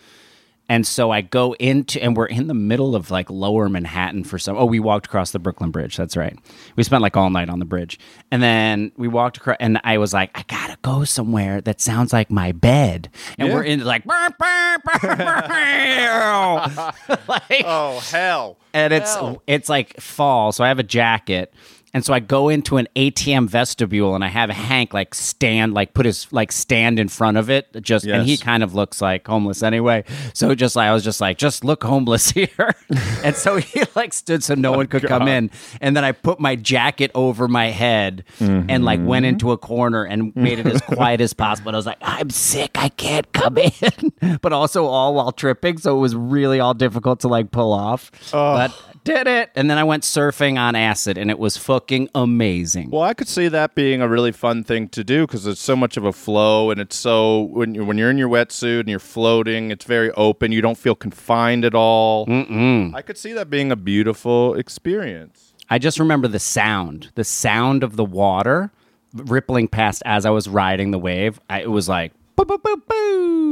And 0.70 0.86
so 0.88 1.10
I 1.12 1.22
go 1.22 1.54
into, 1.54 2.02
and 2.02 2.16
we're 2.16 2.28
in 2.28 2.46
the 2.48 2.54
middle 2.54 2.96
of 2.96 3.10
like 3.12 3.30
lower 3.30 3.68
Manhattan 3.68 4.24
for 4.24 4.38
some. 4.40 4.56
Oh, 4.56 4.66
we 4.66 4.80
walked 4.80 5.08
across 5.08 5.32
the 5.32 5.40
Brooklyn 5.40 5.72
Bridge. 5.72 5.98
That's 5.98 6.16
right. 6.16 6.38
We 6.76 6.84
spent 6.84 7.02
like 7.02 7.18
all 7.18 7.30
night 7.32 7.50
on 7.50 7.58
the 7.60 7.66
bridge. 7.66 8.00
And 8.32 8.42
then 8.44 8.92
we 8.96 9.08
walked 9.08 9.38
across, 9.38 9.58
and 9.60 9.82
I 9.84 9.98
was 9.98 10.14
like, 10.14 10.30
I 10.36 10.44
gotta 10.48 10.78
go 10.84 11.04
somewhere 11.04 11.60
that 11.62 11.82
sounds 11.82 12.14
like 12.14 12.30
my 12.32 12.52
bed. 12.52 13.10
And 13.40 13.48
Yeah. 13.50 13.54
we're 13.56 13.64
in 13.64 13.84
like, 13.84 14.06
"Burr, 14.06 14.30
burr, 14.38 14.78
burr, 14.86 15.00
burr." 15.18 16.92
like, 17.28 17.64
Oh, 17.66 18.00
hell. 18.12 18.58
and 18.74 18.94
it's 18.94 19.16
it's 19.48 19.70
like 19.70 20.00
fall, 20.00 20.52
so 20.52 20.64
I 20.64 20.68
have 20.68 20.80
a 20.80 20.84
jacket, 20.84 21.54
and 21.94 22.06
so 22.06 22.14
I 22.14 22.20
go 22.20 22.50
into 22.50 22.78
an 22.78 22.88
ATM 22.96 23.48
vestibule, 23.50 24.16
and 24.16 24.24
I 24.24 24.28
have 24.28 24.50
Hank 24.50 24.94
like 24.94 25.16
stand, 25.16 25.74
like 25.74 25.94
put 25.94 26.06
his 26.06 26.32
like 26.32 26.52
stand 26.52 27.00
in 27.00 27.08
front 27.08 27.38
of 27.38 27.50
it, 27.50 27.68
just 27.82 28.06
and 28.06 28.28
he 28.28 28.38
kind 28.38 28.64
of 28.64 28.76
looks 28.76 29.02
like 29.02 29.28
homeless 29.28 29.64
anyway. 29.64 30.04
So 30.34 30.54
just 30.56 30.76
like 30.76 30.88
I 30.88 30.94
was 30.94 31.04
just 31.04 31.20
like, 31.20 31.38
just 31.38 31.64
look 31.64 31.84
homeless 31.84 32.30
here, 32.32 32.76
and 33.24 33.36
so 33.36 33.58
he 33.58 33.84
like 33.96 34.14
stood 34.14 34.44
so 34.44 34.56
no 34.56 34.74
oh, 34.74 34.78
one 34.78 34.88
could 34.88 35.04
come 35.04 35.28
in, 35.28 35.50
and 35.82 35.96
then 35.98 36.04
I 36.04 36.12
put 36.12 36.40
my 36.40 36.56
jacket 36.56 37.12
over 37.16 37.48
my 37.48 37.68
head 37.68 38.24
and 38.40 38.86
like 38.86 39.00
went 39.00 39.24
mm-hmm. 39.24 39.34
into 39.34 39.52
a 39.52 39.58
corner 39.58 40.04
and 40.04 40.36
made 40.36 40.60
it 40.60 40.68
as 40.68 40.82
quiet 40.82 41.22
as 41.22 41.34
possible. 41.34 41.70
And 41.70 41.76
I 41.76 41.80
was 41.80 41.86
like, 41.86 41.98
I'm 42.02 42.30
sick, 42.30 42.72
I 42.76 42.90
can't 42.90 43.32
come 43.34 43.58
in, 43.58 44.38
but 44.42 44.54
also 44.54 44.86
all 44.86 45.16
while 45.16 45.32
tripping, 45.32 45.78
so 45.80 45.98
it 45.98 46.00
was 46.00 46.16
really 46.16 46.60
all 46.60 46.74
difficult 46.74 47.22
to 47.22 47.28
like 47.28 47.52
pull 47.52 47.74
off, 47.74 48.12
but 48.32 48.74
did 49.04 49.28
it. 49.28 49.52
And 49.56 49.70
then 49.70 49.78
I 49.78 49.84
went 49.84 50.04
surfing 50.04 50.58
on 50.58 50.76
acid, 50.76 51.18
and 51.18 51.30
it 51.30 51.40
was 51.40 51.58
fucking 51.58 52.10
amazing. 52.16 52.92
Well, 52.92 53.02
I 53.02 53.14
could 53.14 53.28
see 53.28 53.48
that 53.48 53.76
being 53.76 54.02
a 54.02 54.08
really 54.08 54.32
fun 54.32 54.64
thing 54.64 54.90
to 54.90 55.04
do 55.04 55.26
because 55.26 55.46
it's 55.46 55.62
so 55.62 55.76
much 55.76 55.98
of 55.98 56.06
a 56.06 56.14
flow, 56.14 56.72
and 56.72 56.80
it's 56.80 56.96
so 56.96 57.42
when 57.42 57.76
you 57.76 57.86
when 57.86 57.98
you're 57.98 58.12
in 58.12 58.18
your 58.18 58.30
wetsuit 58.30 58.82
and 58.82 58.90
you're 58.90 59.00
floating, 59.00 59.72
it's 59.72 59.86
very 59.86 60.12
open. 60.12 60.52
You 60.52 60.62
don't 60.62 60.78
feel 60.78 60.96
confined 60.96 61.66
at 61.66 61.76
all. 61.76 62.26
Mm-mm. 62.28 62.94
I 62.94 63.02
could 63.02 63.18
see 63.18 63.34
that 63.34 63.50
being 63.50 63.72
a 63.72 63.76
beautiful 63.76 64.56
experience. 64.56 65.54
I 65.70 65.78
just 65.78 66.00
remember 66.00 66.28
the 66.28 66.40
sound, 66.40 67.12
the 67.16 67.24
sound 67.24 67.84
of 67.84 67.96
the 67.96 68.06
water 68.06 68.72
rippling 69.14 69.68
past 69.68 70.02
as 70.06 70.26
I 70.26 70.30
was 70.30 70.48
riding 70.48 70.92
the 70.92 71.00
wave. 71.00 71.40
I, 71.50 71.62
it 71.62 71.72
was 71.72 71.88
like, 71.88 72.14
boo, 72.36 72.46
boo, 72.46 72.58
boo, 72.58 72.82
boo. 72.88 73.49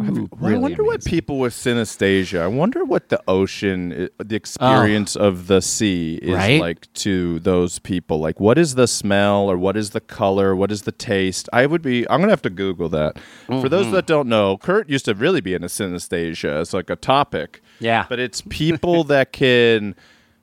I 0.00 0.56
wonder 0.56 0.84
what 0.84 1.04
people 1.04 1.38
with 1.38 1.54
synesthesia. 1.54 2.40
I 2.40 2.46
wonder 2.46 2.84
what 2.84 3.08
the 3.08 3.22
ocean, 3.28 4.08
the 4.18 4.36
experience 4.36 5.16
of 5.16 5.46
the 5.46 5.60
sea 5.60 6.18
is 6.22 6.34
Right? 6.34 6.60
like 6.60 6.92
to 6.94 7.38
those 7.40 7.78
people. 7.78 8.20
Like, 8.20 8.40
what 8.40 8.58
is 8.58 8.74
the 8.74 8.86
smell, 8.86 9.50
or 9.50 9.56
what 9.56 9.76
is 9.76 9.90
the 9.90 10.00
color, 10.00 10.54
what 10.54 10.70
is 10.70 10.82
the 10.82 10.92
taste? 10.92 11.48
I 11.52 11.66
would 11.66 11.82
be. 11.82 12.08
I'm 12.08 12.20
gonna 12.20 12.32
have 12.32 12.42
to 12.42 12.50
Google 12.50 12.88
that. 12.90 13.18
For 13.46 13.68
those 13.68 13.86
mm-hmm. 13.86 13.94
that 13.94 14.06
don't 14.06 14.28
know, 14.28 14.58
Kurt 14.58 14.88
used 14.88 15.04
to 15.06 15.14
really 15.14 15.40
be 15.40 15.54
into 15.54 15.68
synesthesia 15.68 16.60
It's 16.60 16.72
like 16.72 16.90
a 16.90 16.96
topic. 16.96 17.62
Yeah. 17.80 18.06
but 18.08 18.18
it's 18.18 18.42
people 18.48 19.04
that 19.04 19.32
can 19.32 19.94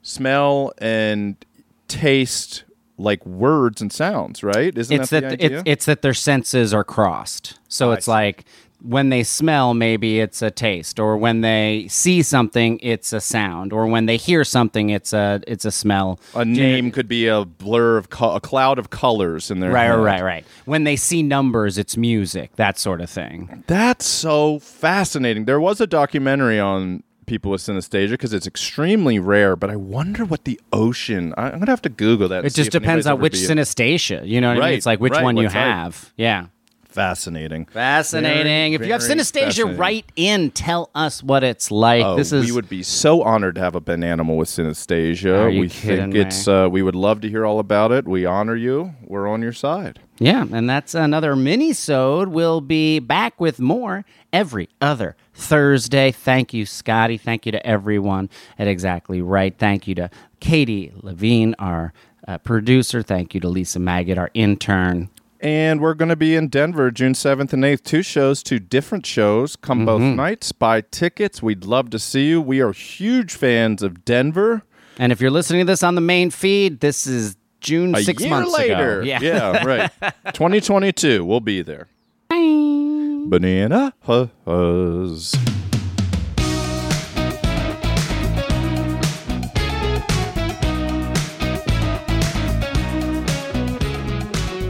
smell 0.02 0.72
and 0.78 1.36
taste 1.88 2.64
like 2.98 3.26
words 3.26 3.82
and 3.82 3.92
sounds. 3.92 4.44
Right? 4.44 4.76
Isn't 4.78 5.02
it's 5.02 5.10
that, 5.10 5.22
that, 5.22 5.40
the 5.40 5.46
idea? 5.46 5.60
it's, 5.60 5.64
it's 5.66 5.86
that 5.86 6.02
their 6.02 6.14
senses 6.14 6.74
are 6.74 6.84
crossed. 6.84 7.60
So 7.68 7.90
oh, 7.90 7.94
it's 7.94 8.06
see. 8.06 8.12
like 8.12 8.46
when 8.82 9.10
they 9.10 9.24
smell, 9.24 9.74
maybe 9.74 10.20
it's 10.20 10.42
a 10.42 10.52
taste, 10.52 11.00
or 11.00 11.18
when 11.18 11.42
they 11.42 11.88
see 11.90 12.22
something, 12.22 12.80
it's 12.84 13.14
a 13.14 13.20
sound, 13.22 13.74
or 13.74 13.88
when 13.88 14.06
they 14.06 14.18
hear 14.18 14.44
something, 14.44 14.90
it's 14.90 15.14
a 15.14 15.42
it's 15.48 15.66
a 15.66 15.72
smell. 15.72 16.20
a 16.36 16.46
name 16.46 16.92
could 16.92 17.08
be 17.08 17.28
a 17.28 17.46
blur 17.46 17.98
of 17.98 18.10
co- 18.10 18.34
a 18.36 18.40
cloud 18.40 18.78
of 18.80 18.90
colors 18.90 19.50
in 19.50 19.60
their 19.60 19.72
Right, 19.72 19.86
head. 19.86 19.92
right, 19.96 20.22
right, 20.22 20.24
right. 20.24 20.46
When 20.66 20.84
they 20.84 20.96
see 20.96 21.24
numbers, 21.24 21.78
it's 21.78 21.98
music, 21.98 22.56
that 22.58 22.78
sort 22.78 23.02
of 23.02 23.10
thing. 23.10 23.64
That's 23.68 24.06
so 24.06 24.60
fascinating. 24.60 25.46
There 25.46 25.60
was 25.60 25.82
a 25.82 25.88
documentary 25.88 26.60
on 26.60 27.04
people 27.26 27.50
with 27.50 27.62
synesthesia 27.62 28.12
because 28.12 28.34
it's 28.34 28.46
extremely 28.46 29.18
rare, 29.18 29.56
but 29.56 29.72
I 29.72 29.76
wonder 29.76 30.24
what 30.26 30.44
the 30.46 30.60
ocean. 30.72 31.34
I- 31.38 31.50
I'm 31.50 31.60
gonna 31.60 31.72
have 31.72 31.82
to 31.82 31.90
Google 31.90 32.28
that. 32.28 32.46
It 32.46 32.54
just 32.54 32.72
depends 32.72 33.08
on 33.08 33.20
which 33.20 33.34
synesthesia. 33.34 34.28
You 34.28 34.42
know 34.42 34.50
what 34.50 34.52
I 34.52 34.56
mean? 34.56 34.62
Right, 34.62 34.74
It's 34.76 34.86
like 34.86 35.00
which 35.00 35.14
right, 35.14 35.24
one 35.24 35.38
you 35.38 35.48
have. 35.48 36.12
Yeah. 36.18 36.48
Fascinating. 36.96 37.66
Fascinating. 37.66 38.44
Very, 38.72 38.74
if 38.74 38.86
you 38.86 38.94
have 38.94 39.02
synesthesia, 39.02 39.78
write 39.78 40.10
in. 40.16 40.50
Tell 40.52 40.90
us 40.96 41.22
what 41.22 41.44
it's 41.44 41.70
like. 41.70 42.06
Oh, 42.06 42.16
this 42.16 42.32
is 42.32 42.46
we 42.46 42.54
would 42.54 42.70
be 42.70 42.84
so 42.84 43.22
honored 43.22 43.56
to 43.56 43.62
have 43.62 43.76
a 43.76 43.82
bananimal 43.82 44.38
with 44.38 44.48
synesthesia. 44.48 45.38
Are 45.38 45.50
you 45.50 45.60
we 45.60 45.70
kidding 45.70 46.14
think 46.14 46.26
it's. 46.26 46.48
Uh, 46.48 46.70
we 46.72 46.82
would 46.82 46.96
love 46.96 47.20
to 47.22 47.30
hear 47.30 47.46
all 47.46 47.60
about 47.60 47.92
it. 47.92 48.08
We 48.08 48.26
honor 48.26 48.56
you. 48.56 48.94
We're 49.04 49.28
on 49.28 49.42
your 49.42 49.52
side. 49.52 50.00
Yeah, 50.18 50.46
and 50.50 50.70
that's 50.70 50.96
another 50.96 51.36
mini-sode. 51.36 52.30
We'll 52.30 52.62
be 52.62 53.00
back 53.00 53.42
with 53.42 53.60
more 53.60 54.06
every 54.32 54.70
other 54.80 55.18
Thursday. 55.34 56.14
Thank 56.14 56.54
you, 56.54 56.66
Scotty. 56.66 57.18
Thank 57.18 57.46
you 57.46 57.52
to 57.52 57.68
everyone 57.68 58.30
at 58.58 58.70
Exactly 58.70 59.22
Right. 59.22 59.54
Thank 59.58 59.86
you 59.86 59.96
to 59.96 60.10
Katie 60.40 60.94
Levine, 60.96 61.56
our 61.60 61.92
uh, 62.26 62.38
producer. 62.38 63.02
Thank 63.02 63.34
you 63.34 63.42
to 63.42 63.50
Lisa 63.50 63.80
Maggot, 63.80 64.18
our 64.18 64.32
intern. 64.34 65.10
And 65.42 65.82
we're 65.82 65.94
going 65.94 66.10
to 66.10 66.16
be 66.16 66.36
in 66.36 66.48
Denver 66.48 66.90
June 66.92 67.14
7th 67.14 67.54
and 67.54 67.64
8th. 67.64 67.84
Two 67.84 68.02
shows, 68.02 68.42
two 68.42 68.60
different 68.60 69.06
shows. 69.06 69.56
Come 69.56 69.86
both 69.86 70.02
Mm-hmm. 70.02 70.16
nights. 70.16 70.52
Buy 70.52 70.82
tickets. 70.82 71.44
We'd 71.44 71.66
love 71.66 71.90
to 71.92 72.00
see 72.00 72.28
you. 72.30 72.42
We 72.42 72.62
are 72.62 72.72
huge 72.72 73.34
fans 73.34 73.84
of 73.84 74.06
Denver. 74.06 74.64
And 74.98 75.12
if 75.12 75.20
you're 75.22 75.32
listening 75.32 75.66
to 75.66 75.72
this 75.72 75.84
on 75.84 75.96
the 75.96 76.02
main 76.02 76.32
feed, 76.32 76.80
this 76.80 77.06
is 77.06 77.36
June 77.60 77.94
A 77.96 78.02
six 78.04 78.22
year 78.22 78.30
months 78.30 78.58
later. 78.58 79.02
ago. 79.02 79.18
Yeah. 79.22 79.64
right. 79.66 79.92
2022. 80.34 81.24
We'll 81.26 81.40
be 81.42 81.62
there. 81.62 81.88
Banana 82.30 83.94
Huzz. 84.08 85.36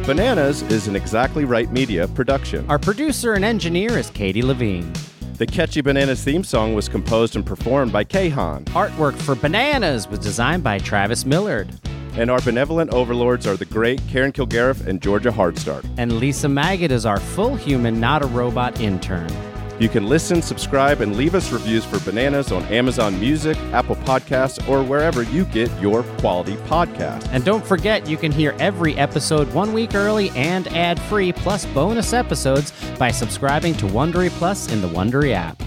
Bananas 0.05 0.61
is 0.61 0.87
an 0.87 0.95
Exactly 0.95 1.45
Right 1.45 1.71
Media 1.71 2.07
production. 2.07 2.63
Our 2.69 2.77
producer 2.77 3.33
and 3.33 3.43
engineer 3.43 3.97
is 3.97 4.11
Katie 4.11 4.43
Levine. 4.43 4.93
The 5.37 5.47
Catchy 5.47 5.81
Bananas 5.81 6.23
theme 6.23 6.43
song 6.43 6.75
was 6.75 6.87
composed 6.87 7.35
and 7.35 7.43
performed 7.43 7.91
by 7.91 8.03
Kahan. 8.03 8.65
Artwork 8.65 9.15
for 9.15 9.33
Bananas 9.33 10.07
was 10.07 10.19
designed 10.19 10.63
by 10.63 10.77
Travis 10.77 11.25
Millard. 11.25 11.73
And 12.13 12.29
our 12.29 12.39
benevolent 12.41 12.93
overlords 12.93 13.47
are 13.47 13.57
the 13.57 13.65
great 13.65 13.99
Karen 14.07 14.31
Kilgariff 14.31 14.85
and 14.85 15.01
Georgia 15.01 15.31
Hardstark. 15.31 15.83
And 15.97 16.19
Lisa 16.19 16.47
Maggot 16.47 16.91
is 16.91 17.07
our 17.07 17.19
full 17.19 17.55
human, 17.55 17.99
not 17.99 18.21
a 18.21 18.27
robot 18.27 18.79
intern. 18.79 19.31
You 19.79 19.89
can 19.89 20.07
listen, 20.07 20.41
subscribe, 20.41 21.01
and 21.01 21.15
leave 21.15 21.35
us 21.35 21.51
reviews 21.51 21.83
for 21.83 21.99
Bananas 21.99 22.51
on 22.51 22.63
Amazon 22.65 23.19
Music, 23.19 23.57
Apple 23.73 23.97
Podcasts, 23.97 24.65
or 24.69 24.83
wherever 24.83 25.23
you 25.23 25.45
get 25.45 25.69
your 25.81 26.03
quality 26.19 26.55
podcasts. 26.67 27.27
And 27.31 27.43
don't 27.43 27.65
forget, 27.65 28.07
you 28.07 28.17
can 28.17 28.31
hear 28.31 28.55
every 28.59 28.95
episode 28.95 29.51
one 29.53 29.73
week 29.73 29.93
early 29.93 30.29
and 30.31 30.67
ad 30.69 30.99
free, 31.01 31.33
plus 31.33 31.65
bonus 31.67 32.13
episodes 32.13 32.71
by 32.97 33.11
subscribing 33.11 33.73
to 33.75 33.85
Wondery 33.85 34.29
Plus 34.29 34.71
in 34.71 34.81
the 34.81 34.87
Wondery 34.87 35.33
app. 35.33 35.61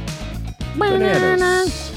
Bananas. 0.76 1.87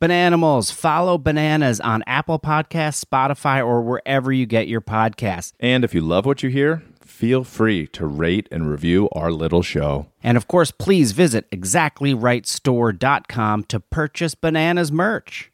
Bananimals, 0.00 0.72
follow 0.72 1.18
Bananas 1.18 1.78
on 1.78 2.02
Apple 2.06 2.38
Podcasts, 2.38 3.04
Spotify, 3.04 3.62
or 3.62 3.82
wherever 3.82 4.32
you 4.32 4.46
get 4.46 4.66
your 4.66 4.80
podcasts. 4.80 5.52
And 5.60 5.84
if 5.84 5.94
you 5.94 6.00
love 6.00 6.24
what 6.24 6.42
you 6.42 6.48
hear, 6.48 6.82
feel 7.02 7.44
free 7.44 7.86
to 7.88 8.06
rate 8.06 8.48
and 8.50 8.70
review 8.70 9.10
our 9.12 9.30
little 9.30 9.60
show. 9.60 10.06
And 10.22 10.38
of 10.38 10.48
course, 10.48 10.70
please 10.70 11.12
visit 11.12 11.50
exactlyrightstore.com 11.50 13.64
to 13.64 13.80
purchase 13.80 14.34
Bananas 14.34 14.90
merch. 14.90 15.52